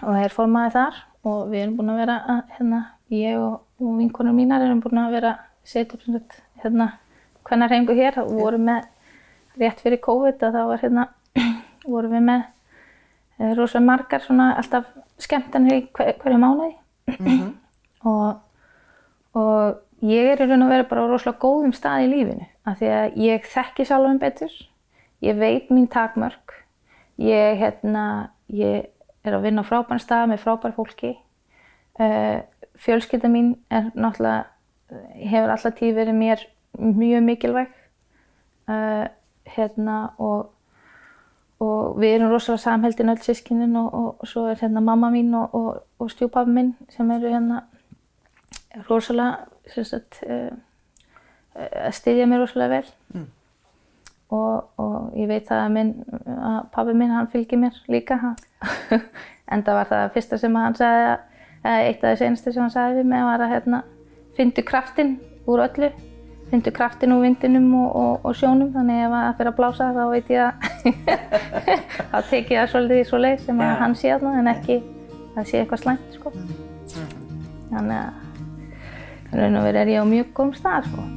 og 0.02 0.16
er 0.18 0.34
formaði 0.34 0.72
þar 0.74 0.96
og 1.28 1.50
við 1.52 1.62
erum 1.62 1.76
búin 1.78 1.92
að 1.92 2.00
vera 2.02 2.16
að, 2.26 2.40
hérna, 2.56 2.80
ég 3.14 3.38
og, 3.38 3.60
og 3.78 3.98
vinkonur 4.00 4.34
mínar 4.34 4.64
erum 4.64 4.80
búin 4.82 5.02
að 5.02 5.14
vera 5.18 5.34
að 5.36 5.44
sagt, 5.68 6.40
hérna 6.62 6.92
kvennarhefingu 7.46 7.96
hér. 7.96 8.18
Og 8.24 8.32
vorum 8.38 8.66
með 8.68 8.88
rétt 9.58 9.82
fyrir 9.82 10.02
COVID 10.04 10.42
að 10.46 10.56
þá 10.56 10.62
var 10.70 10.82
hérna 10.82 11.06
vorum 11.92 12.14
við 12.14 12.24
með 12.28 12.46
eh, 13.38 13.54
rosa 13.56 13.80
margar 13.80 14.22
svona 14.24 14.52
alltaf 14.60 14.88
skemmtanir 15.18 15.80
í 15.80 15.84
hver, 15.94 16.14
hverju 16.22 16.40
mánuði. 16.42 16.74
Og, 18.08 18.36
og 19.34 20.04
ég 20.06 20.28
er 20.30 20.38
í 20.38 20.46
raun 20.46 20.62
og 20.62 20.68
veru 20.70 20.84
bara 20.86 21.02
á 21.02 21.10
rosalega 21.10 21.42
góðum 21.42 21.72
stað 21.74 22.04
í 22.04 22.10
lífinu 22.12 22.44
af 22.62 22.76
því 22.78 22.90
að 22.94 23.16
ég 23.24 23.48
þekki 23.50 23.86
sjálfum 23.88 24.20
betur, 24.22 24.52
ég 25.26 25.40
veit 25.40 25.72
mín 25.74 25.88
takmörk, 25.90 26.54
ég, 27.18 27.58
hérna, 27.58 28.04
ég 28.54 28.86
er 29.26 29.34
að 29.34 29.48
vinna 29.48 29.64
á 29.66 29.68
frábæn 29.68 29.98
stað 29.98 30.28
með 30.30 30.44
frábær 30.44 30.76
fólki, 30.76 31.10
uh, 31.98 32.38
fjölskylda 32.78 33.32
mín 33.32 33.56
er 33.74 33.90
náttúrulega, 33.98 34.46
hefur 35.18 35.56
alltaf 35.56 35.76
tíð 35.82 35.98
verið 35.98 36.20
mér 36.22 36.46
mjög 36.78 37.26
mikilvæg. 37.26 37.74
Uh, 38.70 39.08
hérna 39.48 40.12
og 40.22 40.52
og 41.64 41.98
við 41.98 42.14
erum 42.16 42.32
rosalega 42.32 42.62
samheldin 42.62 43.10
öll 43.12 43.22
sískinin 43.22 43.76
og, 43.80 43.94
og, 43.94 44.26
svo 44.28 44.46
er 44.46 44.60
hérna 44.60 44.82
mamma 44.84 45.10
mín 45.10 45.34
og, 45.34 45.54
og, 45.54 45.80
og 45.98 46.10
stjúpappi 46.12 46.54
minn 46.54 46.74
sem 46.94 47.10
eru 47.10 47.32
hérna 47.32 47.64
rosalega 48.86 49.82
sagt, 49.84 50.20
uh, 50.26 50.52
að 51.58 51.96
styðja 51.98 52.28
mér 52.30 52.44
rosalega 52.44 52.78
vel. 52.78 53.26
Og, 54.28 54.68
og 54.76 55.16
ég 55.16 55.28
veit 55.30 55.48
að, 55.50 55.70
minn, 55.72 55.94
að 56.28 56.58
pabbi 56.74 56.94
minn 56.94 57.14
hann 57.16 57.30
fylgir 57.32 57.60
mér 57.60 57.82
líka. 57.90 58.20
En 59.48 59.62
það 59.64 59.78
var 59.78 59.86
það 59.88 60.10
fyrsta 60.12 60.36
sem 60.36 60.56
hann 60.60 60.74
sagði 60.76 61.04
að, 61.08 61.20
eitt 61.64 62.02
af 62.02 62.10
þessu 62.10 62.26
einasta 62.26 62.50
sem 62.52 62.60
hann 62.60 62.74
sagði 62.74 62.98
við 62.98 63.06
mig 63.08 63.22
var 63.24 63.40
að 63.40 63.54
hérna, 63.54 63.78
fyndu 64.36 64.64
kraftinn 64.68 65.14
úr 65.48 65.62
öllu 65.64 65.88
fyndu 66.50 66.72
kraftinn 66.74 67.12
úr 67.12 67.24
vindinum 67.26 67.68
og, 67.78 67.88
og, 67.96 68.26
og 68.28 68.36
sjónum 68.38 68.70
þannig 68.74 69.02
ef 69.04 69.14
það 69.14 69.36
fyrir 69.40 69.50
að 69.52 69.58
blása 69.58 69.90
þá 69.96 70.04
veit 70.12 70.30
ég 70.32 70.40
að 70.44 70.54
þá 72.12 72.18
tek 72.30 72.52
ég 72.54 72.62
það 72.62 72.70
svolítið 72.72 73.02
í 73.02 73.08
svo 73.10 73.20
leið 73.20 73.44
sem 73.44 73.62
að 73.64 73.74
hann 73.82 73.98
sé 73.98 74.14
þarna 74.14 74.34
en 74.40 74.52
ekki 74.54 74.80
að 75.34 75.50
sé 75.50 75.62
eitthvað 75.62 75.84
slæmt 75.84 76.16
sko. 76.16 76.32
þannig 77.68 77.98
að 78.00 79.38
raun 79.38 79.60
og 79.60 79.68
verið 79.68 79.82
er 79.82 79.94
ég 79.94 80.04
á 80.04 80.12
mjög 80.14 80.36
góðum 80.36 80.54
stað 80.56 80.88
sko. 80.88 81.08